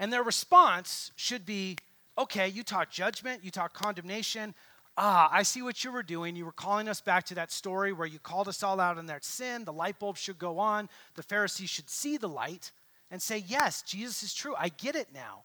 And 0.00 0.10
their 0.10 0.22
response 0.22 1.12
should 1.14 1.44
be 1.44 1.76
okay, 2.16 2.48
you 2.48 2.64
taught 2.64 2.90
judgment, 2.90 3.44
you 3.44 3.50
taught 3.50 3.74
condemnation. 3.74 4.54
Ah, 4.96 5.28
I 5.30 5.42
see 5.42 5.62
what 5.62 5.84
you 5.84 5.92
were 5.92 6.02
doing. 6.02 6.34
You 6.34 6.46
were 6.46 6.52
calling 6.52 6.88
us 6.88 7.02
back 7.02 7.24
to 7.26 7.34
that 7.36 7.52
story 7.52 7.92
where 7.92 8.08
you 8.08 8.18
called 8.18 8.48
us 8.48 8.62
all 8.62 8.80
out 8.80 8.98
in 8.98 9.06
that 9.06 9.24
sin. 9.24 9.64
The 9.64 9.72
light 9.72 9.98
bulb 9.98 10.16
should 10.16 10.38
go 10.38 10.58
on. 10.58 10.88
The 11.14 11.22
Pharisees 11.22 11.68
should 11.68 11.90
see 11.90 12.16
the 12.16 12.28
light 12.28 12.72
and 13.10 13.20
say, 13.20 13.44
Yes, 13.46 13.82
Jesus 13.82 14.22
is 14.22 14.34
true. 14.34 14.54
I 14.58 14.70
get 14.70 14.96
it 14.96 15.08
now. 15.14 15.44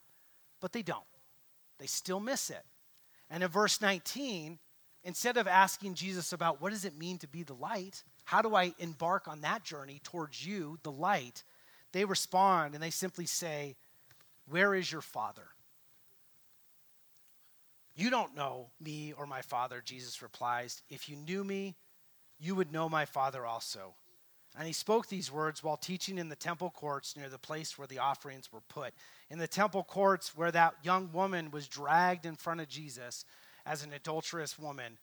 But 0.61 0.71
they 0.71 0.81
don't. 0.81 1.03
They 1.77 1.85
still 1.85 2.21
miss 2.21 2.49
it. 2.49 2.63
And 3.29 3.43
in 3.43 3.49
verse 3.49 3.81
19, 3.81 4.57
instead 5.03 5.35
of 5.35 5.47
asking 5.47 5.95
Jesus 5.95 6.31
about 6.31 6.61
what 6.61 6.71
does 6.71 6.85
it 6.85 6.97
mean 6.97 7.17
to 7.17 7.27
be 7.27 7.43
the 7.43 7.53
light, 7.53 8.03
how 8.23 8.41
do 8.41 8.55
I 8.55 8.73
embark 8.79 9.27
on 9.27 9.41
that 9.41 9.65
journey 9.65 9.99
towards 10.01 10.45
you, 10.45 10.79
the 10.83 10.91
light, 10.91 11.43
they 11.91 12.05
respond 12.05 12.73
and 12.73 12.81
they 12.81 12.89
simply 12.89 13.25
say, 13.25 13.75
where 14.49 14.75
is 14.75 14.91
your 14.91 15.01
father? 15.01 15.47
You 17.95 18.09
don't 18.09 18.35
know 18.35 18.67
me 18.81 19.13
or 19.17 19.25
my 19.25 19.41
Father, 19.41 19.81
Jesus 19.83 20.21
replies. 20.21 20.81
If 20.89 21.07
you 21.07 21.15
knew 21.15 21.43
me, 21.45 21.75
you 22.37 22.53
would 22.53 22.71
know 22.71 22.89
my 22.89 23.05
Father 23.05 23.45
also. 23.45 23.95
And 24.57 24.67
he 24.67 24.73
spoke 24.73 25.07
these 25.07 25.31
words 25.31 25.63
while 25.63 25.77
teaching 25.77 26.17
in 26.17 26.29
the 26.29 26.35
temple 26.35 26.69
courts 26.69 27.15
near 27.15 27.29
the 27.29 27.37
place 27.37 27.77
where 27.77 27.87
the 27.87 27.99
offerings 27.99 28.51
were 28.51 28.61
put. 28.61 28.93
In 29.29 29.39
the 29.39 29.47
temple 29.47 29.83
courts 29.83 30.35
where 30.35 30.51
that 30.51 30.75
young 30.83 31.11
woman 31.11 31.51
was 31.51 31.67
dragged 31.67 32.25
in 32.25 32.35
front 32.35 32.61
of 32.61 32.67
Jesus 32.67 33.25
as 33.65 33.83
an 33.83 33.93
adulterous 33.93 34.59
woman, 34.59 34.97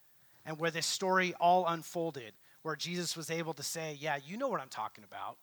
and 0.45 0.59
where 0.59 0.71
this 0.71 0.87
story 0.87 1.35
all 1.41 1.67
unfolded, 1.67 2.33
where 2.63 2.77
Jesus 2.77 3.17
was 3.17 3.31
able 3.31 3.55
to 3.55 3.63
say, 3.63 3.97
Yeah, 3.99 4.19
you 4.25 4.37
know 4.37 4.49
what 4.49 4.61
I'm 4.61 4.69
talking 4.69 5.05
about. 5.05 5.37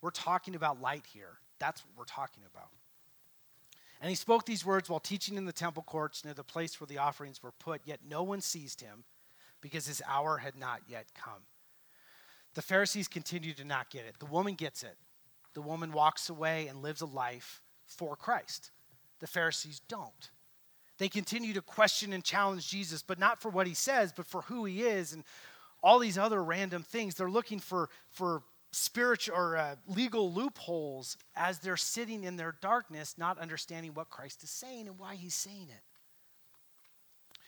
We're 0.00 0.10
talking 0.10 0.54
about 0.54 0.80
light 0.80 1.04
here. 1.12 1.38
That's 1.58 1.82
what 1.84 1.92
we're 1.96 2.04
talking 2.04 2.44
about. 2.50 2.68
And 4.00 4.10
he 4.10 4.16
spoke 4.16 4.44
these 4.44 4.66
words 4.66 4.90
while 4.90 5.00
teaching 5.00 5.36
in 5.36 5.46
the 5.46 5.52
temple 5.52 5.82
courts 5.82 6.24
near 6.24 6.34
the 6.34 6.44
place 6.44 6.80
where 6.80 6.86
the 6.86 6.98
offerings 6.98 7.42
were 7.42 7.52
put, 7.52 7.82
yet 7.84 8.00
no 8.08 8.22
one 8.22 8.40
seized 8.40 8.80
him 8.80 9.04
because 9.60 9.86
his 9.86 10.02
hour 10.06 10.38
had 10.38 10.56
not 10.56 10.82
yet 10.88 11.06
come. 11.14 11.44
The 12.54 12.62
Pharisees 12.62 13.08
continue 13.08 13.54
to 13.54 13.64
not 13.64 13.90
get 13.90 14.04
it. 14.04 14.18
The 14.18 14.26
woman 14.26 14.54
gets 14.54 14.82
it. 14.82 14.96
The 15.54 15.62
woman 15.62 15.92
walks 15.92 16.28
away 16.28 16.66
and 16.66 16.82
lives 16.82 17.00
a 17.00 17.06
life 17.06 17.62
for 17.86 18.16
Christ. 18.16 18.70
The 19.20 19.26
Pharisees 19.26 19.80
don't. 19.88 20.30
They 20.98 21.08
continue 21.08 21.54
to 21.54 21.62
question 21.62 22.12
and 22.12 22.22
challenge 22.22 22.68
Jesus, 22.68 23.02
but 23.02 23.18
not 23.18 23.40
for 23.40 23.48
what 23.48 23.66
he 23.66 23.74
says, 23.74 24.12
but 24.12 24.26
for 24.26 24.42
who 24.42 24.64
he 24.64 24.82
is 24.82 25.12
and 25.12 25.24
all 25.82 25.98
these 25.98 26.18
other 26.18 26.42
random 26.42 26.82
things. 26.82 27.14
They're 27.14 27.30
looking 27.30 27.58
for, 27.58 27.88
for 28.10 28.42
spiritual 28.74 29.36
or 29.36 29.56
uh, 29.56 29.76
legal 29.86 30.32
loopholes 30.32 31.16
as 31.36 31.58
they're 31.58 31.76
sitting 31.76 32.24
in 32.24 32.36
their 32.36 32.56
darkness, 32.60 33.14
not 33.16 33.38
understanding 33.38 33.94
what 33.94 34.10
Christ 34.10 34.42
is 34.42 34.50
saying 34.50 34.88
and 34.88 34.98
why 34.98 35.14
he's 35.14 35.34
saying 35.34 35.68
it. 35.70 35.82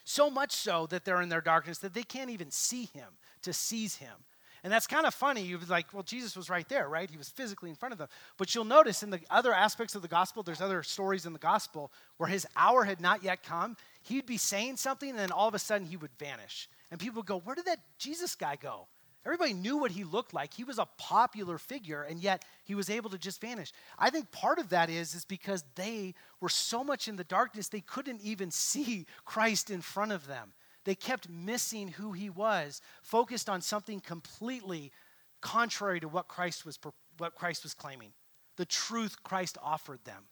So 0.05 0.31
much 0.31 0.53
so 0.53 0.87
that 0.91 1.05
they're 1.05 1.21
in 1.21 1.29
their 1.29 1.41
darkness 1.41 1.79
that 1.79 1.93
they 1.93 2.05
can't 2.05 2.31
even 2.31 2.51
see 2.51 2.85
him 2.95 3.09
to 3.43 3.53
seize 3.53 3.97
him. 3.97 4.15
And 4.63 4.73
that's 4.73 4.87
kind 4.87 5.07
of 5.07 5.15
funny. 5.15 5.43
You'd 5.43 5.61
be 5.61 5.67
like, 5.67 5.93
well, 5.93 6.03
Jesus 6.03 6.37
was 6.37 6.49
right 6.51 6.69
there, 6.69 6.89
right? 6.89 7.11
He 7.11 7.17
was 7.17 7.29
physically 7.29 7.71
in 7.71 7.77
front 7.77 7.93
of 7.93 7.99
them. 7.99 8.09
But 8.37 8.55
you'll 8.55 8.65
notice 8.65 9.03
in 9.03 9.11
the 9.11 9.21
other 9.31 9.53
aspects 9.53 9.95
of 9.95 10.03
the 10.03 10.09
gospel, 10.09 10.43
there's 10.43 10.61
other 10.61 10.83
stories 10.83 11.27
in 11.27 11.33
the 11.33 11.39
gospel 11.39 11.93
where 12.17 12.29
his 12.29 12.47
hour 12.57 12.85
had 12.85 13.01
not 13.01 13.23
yet 13.23 13.43
come. 13.43 13.77
He'd 14.03 14.27
be 14.27 14.39
saying 14.39 14.77
something, 14.77 15.11
and 15.11 15.19
then 15.19 15.31
all 15.31 15.47
of 15.47 15.55
a 15.55 15.59
sudden 15.59 15.87
he 15.87 15.97
would 15.97 16.11
vanish. 16.19 16.69
And 16.91 16.99
people 16.99 17.21
would 17.21 17.27
go, 17.27 17.39
Where 17.39 17.55
did 17.55 17.67
that 17.67 17.81
Jesus 17.99 18.35
guy 18.35 18.57
go? 18.57 18.89
Everybody 19.27 19.55
knew 19.55 19.77
what 19.77 19.91
he 19.91 20.05
looked 20.05 20.33
like. 20.33 20.55
He 20.55 20.63
was 20.63 20.79
a 20.79 20.87
popular 20.99 21.59
figure, 21.59 22.05
and 22.05 22.21
yet 22.21 22.45
he 22.63 22.77
was 22.77 22.89
able 22.89 23.11
to 23.11 23.19
just 23.19 23.41
vanish. 23.41 23.73
I 23.99 24.09
think 24.09 24.31
part 24.31 24.61
of 24.61 24.69
that 24.69 24.89
is, 24.89 25.17
is 25.17 25.25
because 25.25 25.65
they 25.75 26.15
were 26.41 26.49
so 26.49 26.85
much 26.85 27.09
in 27.09 27.17
the 27.17 27.25
darkness, 27.25 27.67
they 27.67 27.81
couldn't 27.81 28.21
even 28.23 28.53
see 28.53 29.05
Christ 29.25 29.69
in 29.69 29.81
front 29.81 30.13
of 30.13 30.29
them. 30.29 30.53
They 30.85 30.95
kept 30.95 31.29
missing 31.29 31.89
who 31.89 32.13
he 32.13 32.31
was, 32.31 32.81
focused 33.03 33.49
on 33.49 33.63
something 33.63 33.99
completely 33.99 34.93
contrary 35.41 35.99
to 35.99 36.09
what 36.09 36.29
Christ 36.29 36.65
was, 36.65 36.79
what 37.19 37.35
Christ 37.35 37.65
was 37.65 37.75
claiming, 37.75 38.13
the 38.57 38.65
truth 38.65 39.25
Christ 39.25 39.59
offered 39.61 40.05
them. 40.05 40.23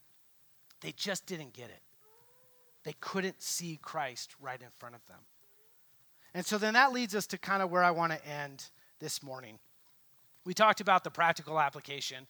They 0.83 0.93
just 0.93 1.27
didn't 1.27 1.53
get 1.53 1.71
it. 1.71 1.83
They 2.85 2.95
couldn't 3.01 3.43
see 3.43 3.77
Christ 3.83 4.37
right 4.41 4.61
in 4.61 4.69
front 4.77 4.95
of 4.95 5.05
them. 5.07 5.19
And 6.33 6.47
so 6.47 6.59
then 6.59 6.75
that 6.75 6.93
leads 6.93 7.15
us 7.17 7.27
to 7.29 7.39
kind 7.39 7.61
of 7.63 7.73
where 7.73 7.83
I 7.83 7.91
want 7.91 8.13
to 8.13 8.27
end 8.27 8.71
this 9.05 9.23
morning. 9.23 9.59
We 10.47 10.55
talked 10.55 10.81
about 10.81 11.05
the 11.05 11.11
practical 11.11 11.61
application 11.61 12.27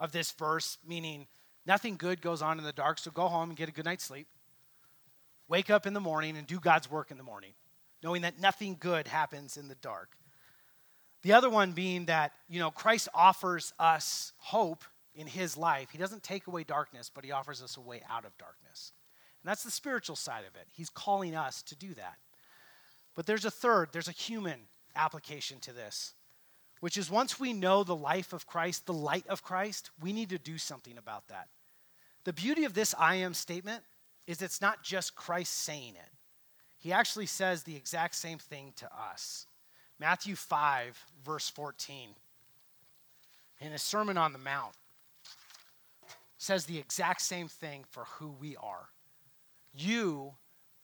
of 0.00 0.10
this 0.10 0.30
verse, 0.30 0.78
meaning 0.82 1.26
nothing 1.66 1.98
good 1.98 2.22
goes 2.22 2.40
on 2.40 2.56
in 2.56 2.64
the 2.64 2.72
dark, 2.72 2.98
so 2.98 3.10
go 3.10 3.28
home 3.28 3.50
and 3.50 3.58
get 3.58 3.68
a 3.68 3.72
good 3.72 3.84
night's 3.84 4.04
sleep. 4.04 4.26
Wake 5.48 5.68
up 5.68 5.86
in 5.86 5.92
the 5.92 6.00
morning 6.00 6.38
and 6.38 6.46
do 6.46 6.58
God's 6.58 6.90
work 6.90 7.10
in 7.10 7.18
the 7.18 7.22
morning, 7.22 7.52
knowing 8.02 8.22
that 8.22 8.40
nothing 8.40 8.78
good 8.80 9.06
happens 9.06 9.58
in 9.58 9.68
the 9.68 9.74
dark. 9.74 10.16
The 11.20 11.34
other 11.34 11.50
one 11.50 11.72
being 11.72 12.06
that, 12.06 12.32
you 12.48 12.58
know, 12.58 12.70
Christ 12.70 13.10
offers 13.12 13.74
us 13.78 14.32
hope 14.38 14.84
in 15.14 15.26
his 15.26 15.58
life. 15.58 15.90
He 15.92 15.98
doesn't 15.98 16.22
take 16.22 16.46
away 16.46 16.64
darkness, 16.64 17.10
but 17.14 17.22
he 17.22 17.32
offers 17.32 17.62
us 17.62 17.76
a 17.76 17.82
way 17.82 18.00
out 18.08 18.24
of 18.24 18.38
darkness. 18.38 18.92
And 19.42 19.50
that's 19.50 19.62
the 19.62 19.70
spiritual 19.70 20.16
side 20.16 20.44
of 20.48 20.58
it. 20.58 20.68
He's 20.72 20.88
calling 20.88 21.34
us 21.34 21.60
to 21.64 21.76
do 21.76 21.92
that. 21.96 22.16
But 23.14 23.26
there's 23.26 23.44
a 23.44 23.50
third, 23.50 23.90
there's 23.92 24.08
a 24.08 24.12
human 24.12 24.68
application 24.98 25.60
to 25.60 25.72
this, 25.72 26.12
which 26.80 26.96
is 26.96 27.10
once 27.10 27.40
we 27.40 27.52
know 27.52 27.82
the 27.82 27.96
life 27.96 28.32
of 28.32 28.46
Christ, 28.46 28.86
the 28.86 28.92
light 28.92 29.26
of 29.28 29.42
Christ, 29.42 29.90
we 30.00 30.12
need 30.12 30.30
to 30.30 30.38
do 30.38 30.58
something 30.58 30.98
about 30.98 31.28
that. 31.28 31.48
The 32.24 32.32
beauty 32.32 32.64
of 32.64 32.74
this 32.74 32.94
I 32.98 33.16
am 33.16 33.32
statement 33.32 33.84
is 34.26 34.42
it's 34.42 34.60
not 34.60 34.82
just 34.82 35.14
Christ 35.14 35.54
saying 35.54 35.94
it, 35.94 36.10
he 36.76 36.92
actually 36.92 37.26
says 37.26 37.62
the 37.62 37.76
exact 37.76 38.14
same 38.14 38.38
thing 38.38 38.72
to 38.76 38.88
us. 38.94 39.46
Matthew 39.98 40.36
5, 40.36 41.04
verse 41.24 41.48
14, 41.48 42.10
in 43.60 43.72
his 43.72 43.82
Sermon 43.82 44.16
on 44.16 44.32
the 44.32 44.38
Mount, 44.38 44.74
says 46.36 46.66
the 46.66 46.78
exact 46.78 47.20
same 47.20 47.48
thing 47.48 47.84
for 47.90 48.04
who 48.04 48.28
we 48.40 48.56
are. 48.56 48.90
You 49.74 50.34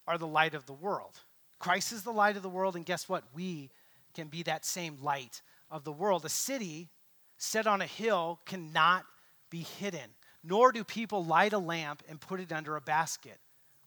are 0.06 0.18
the 0.18 0.26
light 0.26 0.54
of 0.54 0.66
the 0.66 0.72
world. 0.72 1.20
Christ 1.60 1.92
is 1.92 2.02
the 2.02 2.12
light 2.12 2.36
of 2.36 2.42
the 2.42 2.48
world, 2.48 2.74
and 2.74 2.84
guess 2.84 3.08
what? 3.08 3.22
We 3.32 3.70
can 4.14 4.28
be 4.28 4.42
that 4.44 4.64
same 4.64 4.96
light 5.02 5.42
of 5.70 5.84
the 5.84 5.92
world. 5.92 6.24
A 6.24 6.28
city 6.28 6.90
set 7.36 7.66
on 7.66 7.82
a 7.82 7.86
hill 7.86 8.40
cannot 8.46 9.04
be 9.50 9.66
hidden, 9.78 10.10
nor 10.42 10.72
do 10.72 10.84
people 10.84 11.24
light 11.24 11.52
a 11.52 11.58
lamp 11.58 12.02
and 12.08 12.20
put 12.20 12.40
it 12.40 12.52
under 12.52 12.76
a 12.76 12.80
basket, 12.80 13.38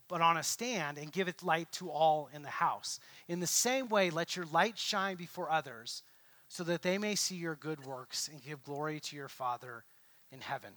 but 0.07 0.21
on 0.21 0.37
a 0.37 0.43
stand 0.43 0.97
and 0.97 1.11
give 1.11 1.27
it 1.27 1.43
light 1.43 1.71
to 1.73 1.89
all 1.89 2.29
in 2.33 2.43
the 2.43 2.49
house. 2.49 2.99
In 3.27 3.39
the 3.39 3.47
same 3.47 3.89
way, 3.89 4.09
let 4.09 4.35
your 4.35 4.45
light 4.51 4.77
shine 4.77 5.15
before 5.15 5.51
others 5.51 6.03
so 6.47 6.63
that 6.63 6.81
they 6.81 6.97
may 6.97 7.15
see 7.15 7.35
your 7.35 7.55
good 7.55 7.85
works 7.85 8.29
and 8.29 8.41
give 8.41 8.63
glory 8.63 8.99
to 9.01 9.15
your 9.15 9.27
Father 9.27 9.83
in 10.31 10.41
heaven. 10.41 10.71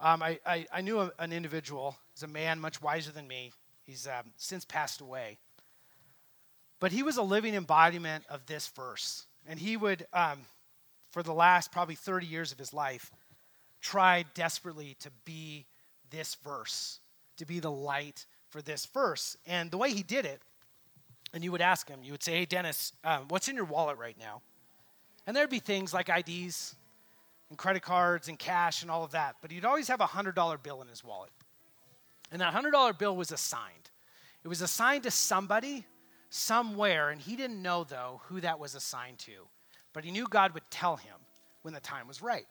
Um, 0.00 0.22
I, 0.22 0.38
I, 0.46 0.66
I, 0.72 0.80
knew 0.80 1.00
a, 1.00 1.10
an 1.18 1.32
individual, 1.32 1.96
he's 2.14 2.22
a 2.22 2.28
man 2.28 2.60
much 2.60 2.80
wiser 2.80 3.10
than 3.10 3.26
me. 3.26 3.52
He's 3.84 4.06
um, 4.06 4.32
since 4.36 4.64
passed 4.64 5.00
away. 5.00 5.38
But 6.80 6.92
he 6.92 7.02
was 7.02 7.16
a 7.16 7.22
living 7.22 7.54
embodiment 7.54 8.24
of 8.28 8.46
this 8.46 8.68
verse. 8.68 9.26
And 9.46 9.58
he 9.58 9.76
would, 9.76 10.06
um, 10.12 10.40
for 11.10 11.22
the 11.22 11.32
last 11.32 11.72
probably 11.72 11.94
30 11.94 12.26
years 12.26 12.52
of 12.52 12.58
his 12.58 12.72
life, 12.72 13.10
try 13.80 14.24
desperately 14.34 14.96
to 15.00 15.10
be 15.24 15.66
this 16.10 16.36
verse, 16.36 17.00
to 17.36 17.46
be 17.46 17.60
the 17.60 17.70
light 17.70 18.26
for 18.50 18.62
this 18.62 18.86
verse. 18.86 19.36
And 19.46 19.70
the 19.70 19.78
way 19.78 19.92
he 19.92 20.02
did 20.02 20.24
it, 20.24 20.40
and 21.32 21.44
you 21.44 21.52
would 21.52 21.60
ask 21.60 21.88
him, 21.88 22.00
you 22.02 22.12
would 22.12 22.22
say, 22.22 22.38
Hey, 22.38 22.44
Dennis, 22.44 22.92
um, 23.04 23.26
what's 23.28 23.48
in 23.48 23.56
your 23.56 23.64
wallet 23.64 23.98
right 23.98 24.16
now? 24.18 24.42
And 25.26 25.36
there'd 25.36 25.50
be 25.50 25.58
things 25.58 25.92
like 25.92 26.08
IDs 26.08 26.74
and 27.50 27.58
credit 27.58 27.82
cards 27.82 28.28
and 28.28 28.38
cash 28.38 28.82
and 28.82 28.90
all 28.90 29.04
of 29.04 29.10
that. 29.12 29.36
But 29.42 29.50
he'd 29.50 29.64
always 29.64 29.88
have 29.88 30.00
a 30.00 30.06
$100 30.06 30.62
bill 30.62 30.80
in 30.80 30.88
his 30.88 31.04
wallet. 31.04 31.30
And 32.30 32.40
that 32.40 32.54
$100 32.54 32.98
bill 32.98 33.16
was 33.16 33.32
assigned. 33.32 33.90
It 34.44 34.48
was 34.48 34.62
assigned 34.62 35.02
to 35.02 35.10
somebody 35.10 35.84
somewhere, 36.30 37.10
and 37.10 37.20
he 37.20 37.36
didn't 37.36 37.62
know, 37.62 37.84
though, 37.84 38.20
who 38.24 38.40
that 38.40 38.58
was 38.58 38.74
assigned 38.74 39.18
to. 39.20 39.48
But 39.92 40.04
he 40.04 40.10
knew 40.10 40.26
God 40.28 40.54
would 40.54 40.70
tell 40.70 40.96
him 40.96 41.14
when 41.62 41.74
the 41.74 41.80
time 41.80 42.06
was 42.06 42.22
right. 42.22 42.46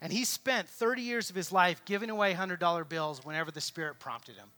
And 0.00 0.12
he 0.12 0.24
spent 0.24 0.68
30 0.68 1.02
years 1.02 1.30
of 1.30 1.36
his 1.36 1.52
life 1.52 1.84
giving 1.84 2.10
away 2.10 2.34
$100 2.34 2.88
bills 2.88 3.24
whenever 3.24 3.50
the 3.50 3.60
Spirit 3.60 4.00
prompted 4.00 4.36
him. 4.36 4.48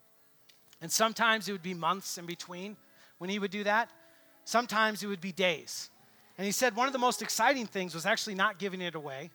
And 0.80 0.90
sometimes 0.90 1.48
it 1.48 1.52
would 1.52 1.62
be 1.62 1.74
months 1.74 2.18
in 2.18 2.26
between 2.26 2.76
when 3.18 3.30
he 3.30 3.38
would 3.38 3.50
do 3.50 3.64
that, 3.64 3.90
sometimes 4.44 5.02
it 5.02 5.06
would 5.06 5.20
be 5.20 5.32
days. 5.32 5.90
And 6.36 6.44
he 6.44 6.52
said 6.52 6.74
one 6.74 6.86
of 6.86 6.92
the 6.92 6.98
most 6.98 7.22
exciting 7.22 7.66
things 7.66 7.94
was 7.94 8.06
actually 8.06 8.34
not 8.34 8.58
giving 8.58 8.80
it 8.80 8.94
away 8.94 9.30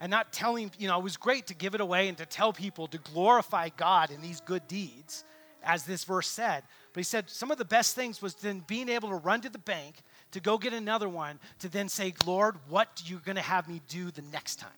and 0.00 0.10
not 0.10 0.32
telling, 0.32 0.70
you 0.78 0.88
know, 0.88 0.98
it 0.98 1.02
was 1.04 1.16
great 1.16 1.46
to 1.48 1.54
give 1.54 1.74
it 1.74 1.80
away 1.80 2.08
and 2.08 2.18
to 2.18 2.26
tell 2.26 2.52
people 2.52 2.86
to 2.88 2.98
glorify 2.98 3.68
God 3.76 4.10
in 4.10 4.20
these 4.20 4.40
good 4.40 4.66
deeds, 4.66 5.24
as 5.64 5.84
this 5.84 6.04
verse 6.04 6.28
said. 6.28 6.62
But 6.92 7.00
he 7.00 7.04
said 7.04 7.28
some 7.28 7.50
of 7.50 7.58
the 7.58 7.64
best 7.64 7.94
things 7.94 8.22
was 8.22 8.34
then 8.34 8.62
being 8.66 8.88
able 8.88 9.08
to 9.08 9.16
run 9.16 9.40
to 9.42 9.48
the 9.48 9.58
bank 9.58 9.96
to 10.32 10.40
go 10.40 10.58
get 10.58 10.72
another 10.72 11.08
one 11.08 11.40
to 11.60 11.68
then 11.68 11.88
say, 11.88 12.14
Lord, 12.24 12.56
what 12.68 12.88
are 12.88 13.08
you 13.08 13.20
going 13.24 13.36
to 13.36 13.42
have 13.42 13.68
me 13.68 13.80
do 13.88 14.10
the 14.10 14.22
next 14.22 14.56
time? 14.60 14.70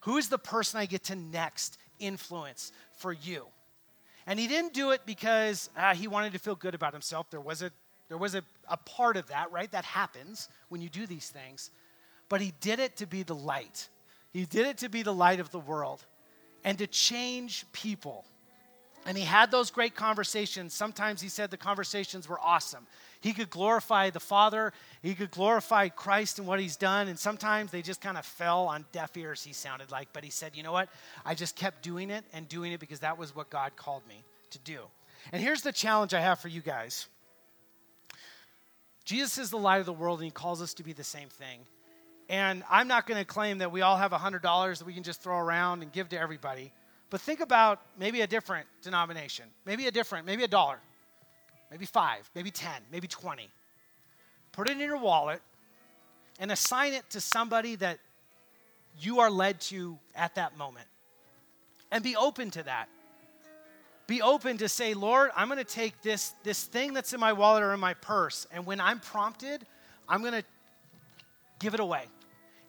Who 0.00 0.16
is 0.16 0.28
the 0.28 0.38
person 0.38 0.80
I 0.80 0.86
get 0.86 1.04
to 1.04 1.16
next 1.16 1.78
influence 1.98 2.72
for 2.96 3.12
you? 3.12 3.46
And 4.26 4.38
he 4.38 4.46
didn't 4.46 4.74
do 4.74 4.90
it 4.90 5.02
because 5.06 5.70
uh, 5.76 5.94
he 5.94 6.08
wanted 6.08 6.32
to 6.32 6.38
feel 6.38 6.54
good 6.54 6.74
about 6.74 6.92
himself. 6.92 7.30
There 7.30 7.40
was, 7.40 7.62
a, 7.62 7.70
there 8.08 8.18
was 8.18 8.34
a, 8.34 8.42
a 8.68 8.76
part 8.76 9.16
of 9.16 9.28
that, 9.28 9.50
right? 9.52 9.70
That 9.70 9.84
happens 9.84 10.48
when 10.68 10.80
you 10.80 10.88
do 10.88 11.06
these 11.06 11.28
things. 11.28 11.70
But 12.28 12.40
he 12.40 12.52
did 12.60 12.78
it 12.78 12.96
to 12.96 13.06
be 13.06 13.22
the 13.22 13.34
light. 13.34 13.88
He 14.32 14.44
did 14.46 14.66
it 14.66 14.78
to 14.78 14.88
be 14.88 15.02
the 15.02 15.12
light 15.12 15.40
of 15.40 15.50
the 15.50 15.58
world 15.58 16.04
and 16.64 16.78
to 16.78 16.86
change 16.86 17.64
people 17.72 18.24
and 19.06 19.18
he 19.18 19.24
had 19.24 19.50
those 19.50 19.70
great 19.70 19.94
conversations. 19.94 20.74
Sometimes 20.74 21.20
he 21.20 21.28
said 21.28 21.50
the 21.50 21.56
conversations 21.56 22.28
were 22.28 22.38
awesome. 22.40 22.86
He 23.20 23.32
could 23.32 23.50
glorify 23.50 24.10
the 24.10 24.20
Father, 24.20 24.72
he 25.02 25.14
could 25.14 25.30
glorify 25.30 25.88
Christ 25.88 26.38
and 26.38 26.46
what 26.46 26.60
he's 26.60 26.76
done. 26.76 27.08
And 27.08 27.18
sometimes 27.18 27.70
they 27.70 27.82
just 27.82 28.00
kind 28.00 28.18
of 28.18 28.24
fell 28.24 28.66
on 28.66 28.84
deaf 28.92 29.16
ears, 29.16 29.42
he 29.42 29.52
sounded 29.52 29.90
like. 29.90 30.08
But 30.12 30.24
he 30.24 30.30
said, 30.30 30.56
you 30.56 30.62
know 30.62 30.72
what? 30.72 30.88
I 31.24 31.34
just 31.34 31.56
kept 31.56 31.82
doing 31.82 32.10
it 32.10 32.24
and 32.32 32.48
doing 32.48 32.72
it 32.72 32.80
because 32.80 33.00
that 33.00 33.18
was 33.18 33.34
what 33.34 33.50
God 33.50 33.76
called 33.76 34.02
me 34.08 34.24
to 34.50 34.58
do. 34.60 34.80
And 35.32 35.40
here's 35.40 35.62
the 35.62 35.72
challenge 35.72 36.14
I 36.14 36.20
have 36.20 36.40
for 36.40 36.48
you 36.48 36.60
guys 36.60 37.06
Jesus 39.04 39.38
is 39.38 39.50
the 39.50 39.58
light 39.58 39.80
of 39.80 39.86
the 39.86 39.92
world, 39.92 40.20
and 40.20 40.24
he 40.24 40.30
calls 40.30 40.62
us 40.62 40.74
to 40.74 40.82
be 40.82 40.92
the 40.92 41.04
same 41.04 41.28
thing. 41.28 41.60
And 42.28 42.62
I'm 42.70 42.88
not 42.88 43.06
going 43.06 43.18
to 43.18 43.24
claim 43.24 43.58
that 43.58 43.72
we 43.72 43.82
all 43.82 43.96
have 43.96 44.12
$100 44.12 44.78
that 44.78 44.84
we 44.86 44.94
can 44.94 45.02
just 45.02 45.22
throw 45.22 45.36
around 45.36 45.82
and 45.82 45.92
give 45.92 46.08
to 46.10 46.18
everybody. 46.18 46.72
But 47.12 47.20
think 47.20 47.40
about 47.40 47.82
maybe 47.98 48.22
a 48.22 48.26
different 48.26 48.66
denomination, 48.80 49.44
maybe 49.66 49.86
a 49.86 49.90
different, 49.90 50.24
maybe 50.24 50.44
a 50.44 50.48
dollar, 50.48 50.78
maybe 51.70 51.84
five, 51.84 52.30
maybe 52.34 52.50
10, 52.50 52.70
maybe 52.90 53.06
20. 53.06 53.50
Put 54.50 54.66
it 54.66 54.72
in 54.72 54.78
your 54.78 54.96
wallet 54.96 55.42
and 56.40 56.50
assign 56.50 56.94
it 56.94 57.10
to 57.10 57.20
somebody 57.20 57.74
that 57.76 57.98
you 58.98 59.20
are 59.20 59.30
led 59.30 59.60
to 59.60 59.98
at 60.14 60.36
that 60.36 60.56
moment. 60.56 60.86
And 61.90 62.02
be 62.02 62.16
open 62.16 62.50
to 62.52 62.62
that. 62.62 62.88
Be 64.06 64.22
open 64.22 64.56
to 64.56 64.68
say, 64.70 64.94
Lord, 64.94 65.32
I'm 65.36 65.48
going 65.48 65.58
to 65.58 65.64
take 65.64 66.00
this, 66.00 66.32
this 66.44 66.64
thing 66.64 66.94
that's 66.94 67.12
in 67.12 67.20
my 67.20 67.34
wallet 67.34 67.62
or 67.62 67.74
in 67.74 67.80
my 67.80 67.92
purse, 67.92 68.46
and 68.50 68.64
when 68.64 68.80
I'm 68.80 69.00
prompted, 69.00 69.66
I'm 70.08 70.22
going 70.22 70.32
to 70.32 70.44
give 71.58 71.74
it 71.74 71.80
away. 71.80 72.06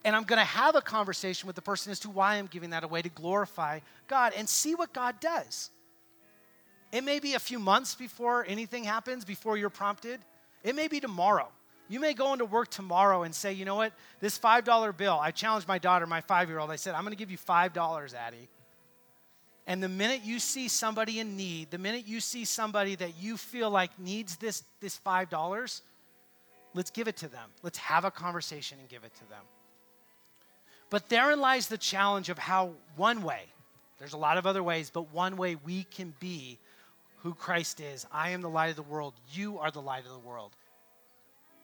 And 0.05 0.15
I'm 0.15 0.23
going 0.23 0.39
to 0.39 0.45
have 0.45 0.75
a 0.75 0.81
conversation 0.81 1.47
with 1.47 1.55
the 1.55 1.61
person 1.61 1.91
as 1.91 1.99
to 2.01 2.09
why 2.09 2.35
I'm 2.35 2.47
giving 2.47 2.71
that 2.71 2.83
away 2.83 3.01
to 3.01 3.09
glorify 3.09 3.79
God 4.07 4.33
and 4.35 4.47
see 4.49 4.75
what 4.75 4.93
God 4.93 5.19
does. 5.19 5.69
It 6.91 7.03
may 7.03 7.19
be 7.19 7.33
a 7.33 7.39
few 7.39 7.57
months 7.57 7.95
before 7.95 8.45
anything 8.47 8.83
happens, 8.83 9.25
before 9.25 9.57
you're 9.57 9.69
prompted. 9.69 10.19
It 10.63 10.75
may 10.75 10.87
be 10.87 10.99
tomorrow. 10.99 11.47
You 11.89 11.99
may 11.99 12.13
go 12.13 12.33
into 12.33 12.45
work 12.45 12.69
tomorrow 12.69 13.23
and 13.23 13.33
say, 13.33 13.53
you 13.53 13.65
know 13.65 13.75
what, 13.75 13.93
this 14.19 14.37
$5 14.37 14.97
bill, 14.97 15.17
I 15.19 15.31
challenged 15.31 15.67
my 15.67 15.79
daughter, 15.79 16.05
my 16.05 16.21
five 16.21 16.49
year 16.49 16.59
old. 16.59 16.71
I 16.71 16.75
said, 16.75 16.95
I'm 16.95 17.01
going 17.01 17.11
to 17.11 17.17
give 17.17 17.31
you 17.31 17.37
$5, 17.37 18.13
Addie. 18.13 18.49
And 19.65 19.81
the 19.81 19.89
minute 19.89 20.21
you 20.23 20.39
see 20.39 20.67
somebody 20.67 21.19
in 21.19 21.37
need, 21.37 21.71
the 21.71 21.77
minute 21.77 22.05
you 22.05 22.19
see 22.19 22.45
somebody 22.45 22.95
that 22.95 23.13
you 23.19 23.37
feel 23.37 23.69
like 23.69 23.97
needs 23.97 24.35
this, 24.35 24.63
this 24.81 24.99
$5, 25.05 25.81
let's 26.73 26.91
give 26.91 27.07
it 27.07 27.17
to 27.17 27.27
them. 27.27 27.49
Let's 27.61 27.77
have 27.77 28.05
a 28.05 28.11
conversation 28.11 28.77
and 28.79 28.89
give 28.89 29.03
it 29.03 29.13
to 29.15 29.29
them. 29.29 29.41
But 30.93 31.09
therein 31.09 31.41
lies 31.41 31.69
the 31.69 31.77
challenge 31.79 32.29
of 32.29 32.37
how 32.37 32.73
one 32.97 33.23
way, 33.23 33.41
there's 33.97 34.13
a 34.13 34.17
lot 34.17 34.37
of 34.37 34.45
other 34.45 34.61
ways, 34.61 34.91
but 34.91 35.11
one 35.11 35.37
way 35.37 35.55
we 35.55 35.85
can 35.85 36.13
be 36.19 36.59
who 37.23 37.33
Christ 37.33 37.79
is. 37.79 38.05
I 38.11 38.29
am 38.29 38.41
the 38.41 38.49
light 38.49 38.69
of 38.69 38.75
the 38.75 38.83
world. 38.83 39.15
You 39.31 39.57
are 39.57 39.71
the 39.71 39.81
light 39.81 40.05
of 40.05 40.11
the 40.11 40.19
world. 40.19 40.51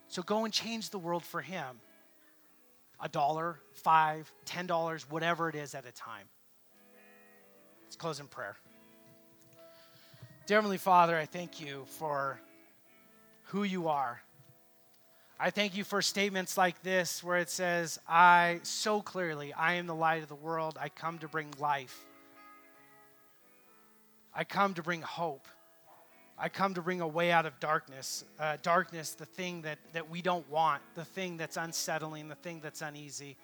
So 0.07 0.23
go 0.23 0.45
and 0.45 0.51
change 0.51 0.89
the 0.89 0.97
world 0.97 1.23
for 1.23 1.41
Him. 1.41 1.79
A 2.99 3.07
dollar, 3.07 3.59
five, 3.83 4.33
ten 4.45 4.65
dollars, 4.65 5.05
whatever 5.07 5.47
it 5.47 5.53
is 5.53 5.75
at 5.75 5.85
a 5.85 5.91
time. 5.91 6.25
Let's 7.83 7.97
close 7.97 8.19
in 8.19 8.25
prayer. 8.25 8.57
Dear 10.47 10.57
Heavenly 10.57 10.79
Father, 10.79 11.15
I 11.15 11.27
thank 11.27 11.61
you 11.61 11.85
for 11.99 12.41
who 13.43 13.61
you 13.61 13.89
are. 13.89 14.23
I 15.41 15.51
thank 15.51 15.77
you 15.77 15.85
for 15.85 16.01
statements 16.01 16.57
like 16.57 16.83
this 16.83 17.23
where 17.23 17.37
it 17.37 17.49
says, 17.49 17.97
I 18.09 18.59
so 18.63 19.01
clearly, 19.01 19.53
I 19.53 19.75
am 19.75 19.87
the 19.87 19.95
light 19.95 20.21
of 20.21 20.27
the 20.27 20.35
world. 20.35 20.77
I 20.77 20.89
come 20.89 21.17
to 21.19 21.29
bring 21.29 21.47
life. 21.57 22.05
I 24.35 24.43
come 24.43 24.73
to 24.73 24.83
bring 24.83 25.01
hope. 25.01 25.47
I 26.37 26.49
come 26.49 26.73
to 26.73 26.81
bring 26.81 26.99
a 26.99 27.07
way 27.07 27.31
out 27.31 27.45
of 27.45 27.57
darkness. 27.61 28.25
Uh, 28.37 28.57
darkness, 28.61 29.13
the 29.13 29.25
thing 29.25 29.61
that, 29.61 29.79
that 29.93 30.09
we 30.09 30.21
don't 30.21 30.49
want, 30.49 30.81
the 30.95 31.05
thing 31.05 31.37
that's 31.37 31.55
unsettling, 31.55 32.27
the 32.27 32.35
thing 32.35 32.59
that's 32.61 32.81
uneasy. 32.81 33.37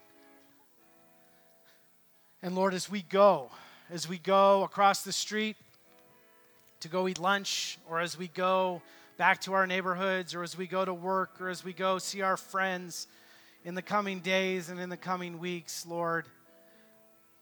And 2.43 2.55
Lord, 2.55 2.73
as 2.73 2.91
we 2.91 3.03
go, 3.03 3.51
as 3.89 4.05
we 4.09 4.17
go 4.17 4.63
across 4.63 5.03
the 5.03 5.13
street 5.13 5.55
to 6.81 6.89
go 6.89 7.07
eat 7.07 7.19
lunch, 7.19 7.77
or 7.89 8.01
as 8.01 8.17
we 8.17 8.27
go 8.27 8.81
back 9.17 9.41
to 9.41 9.53
our 9.53 9.65
neighborhoods, 9.65 10.35
or 10.35 10.43
as 10.43 10.57
we 10.57 10.67
go 10.67 10.83
to 10.83 10.93
work, 10.93 11.39
or 11.39 11.49
as 11.49 11.63
we 11.63 11.73
go 11.73 11.97
see 11.97 12.21
our 12.21 12.37
friends 12.37 13.07
in 13.63 13.75
the 13.75 13.81
coming 13.81 14.19
days 14.19 14.69
and 14.69 14.79
in 14.79 14.89
the 14.89 14.97
coming 14.97 15.39
weeks, 15.39 15.85
Lord, 15.85 16.25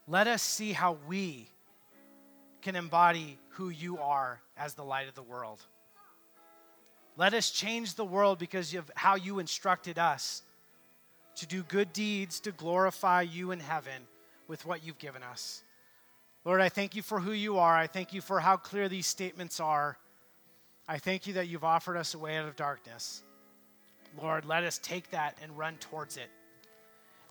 let 0.08 0.28
us 0.28 0.42
see 0.42 0.72
how 0.72 0.98
we 1.08 1.50
can 2.62 2.76
embody 2.76 3.38
who 3.50 3.70
you 3.70 3.98
are 3.98 4.40
as 4.58 4.74
the 4.74 4.84
light 4.84 5.08
of 5.08 5.16
the 5.16 5.24
world. 5.24 5.62
Let 7.18 7.34
us 7.34 7.52
change 7.52 7.96
the 7.96 8.06
world 8.06 8.40
because 8.40 8.74
of 8.74 8.90
how 8.96 9.16
you 9.16 9.40
instructed 9.40 10.00
us 10.00 10.42
to 11.36 11.48
do 11.48 11.64
good 11.64 11.92
deeds 11.94 12.40
to 12.42 12.52
glorify 12.52 13.22
you 13.22 13.52
in 13.52 13.60
heaven 13.60 14.08
with 14.48 14.66
what 14.66 14.86
you've 14.86 15.00
given 15.00 15.24
us. 15.24 15.64
Lord, 16.46 16.62
I 16.62 16.70
thank 16.70 16.96
you 16.96 17.02
for 17.02 17.20
who 17.20 17.32
you 17.32 17.58
are. 17.58 17.76
I 17.76 17.88
thank 17.88 18.14
you 18.14 18.22
for 18.22 18.40
how 18.40 18.58
clear 18.58 18.90
these 18.90 19.08
statements 19.08 19.60
are. 19.60 19.98
I 20.88 20.98
thank 20.98 21.28
you 21.28 21.34
that 21.34 21.48
you've 21.48 21.64
offered 21.64 21.98
us 21.98 22.14
a 22.14 22.20
way 22.20 22.38
out 22.38 22.48
of 22.48 22.56
darkness. 22.56 23.24
Lord, 24.22 24.46
let 24.46 24.64
us 24.64 24.78
take 24.78 25.10
that 25.12 25.38
and 25.42 25.58
run 25.58 25.78
towards 25.78 26.18
it 26.18 26.30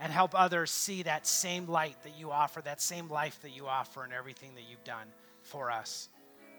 and 0.01 0.13
help 0.13 0.33
others 0.35 0.71
see 0.71 1.05
that 1.05 1.27
same 1.27 1.69
light 1.69 1.97
that 2.03 2.19
you 2.19 2.33
offer, 2.33 2.61
that 2.63 2.81
same 2.81 3.09
life 3.09 3.41
that 3.43 3.55
you 3.55 3.69
offer, 3.69 4.03
and 4.03 4.13
everything 4.13 4.55
that 4.57 4.65
you've 4.69 4.83
done 4.83 5.07
for 5.43 5.71
us. 5.71 6.09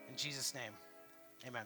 In 0.09 0.15
Jesus' 0.15 0.53
name, 0.53 0.71
amen. 1.45 1.65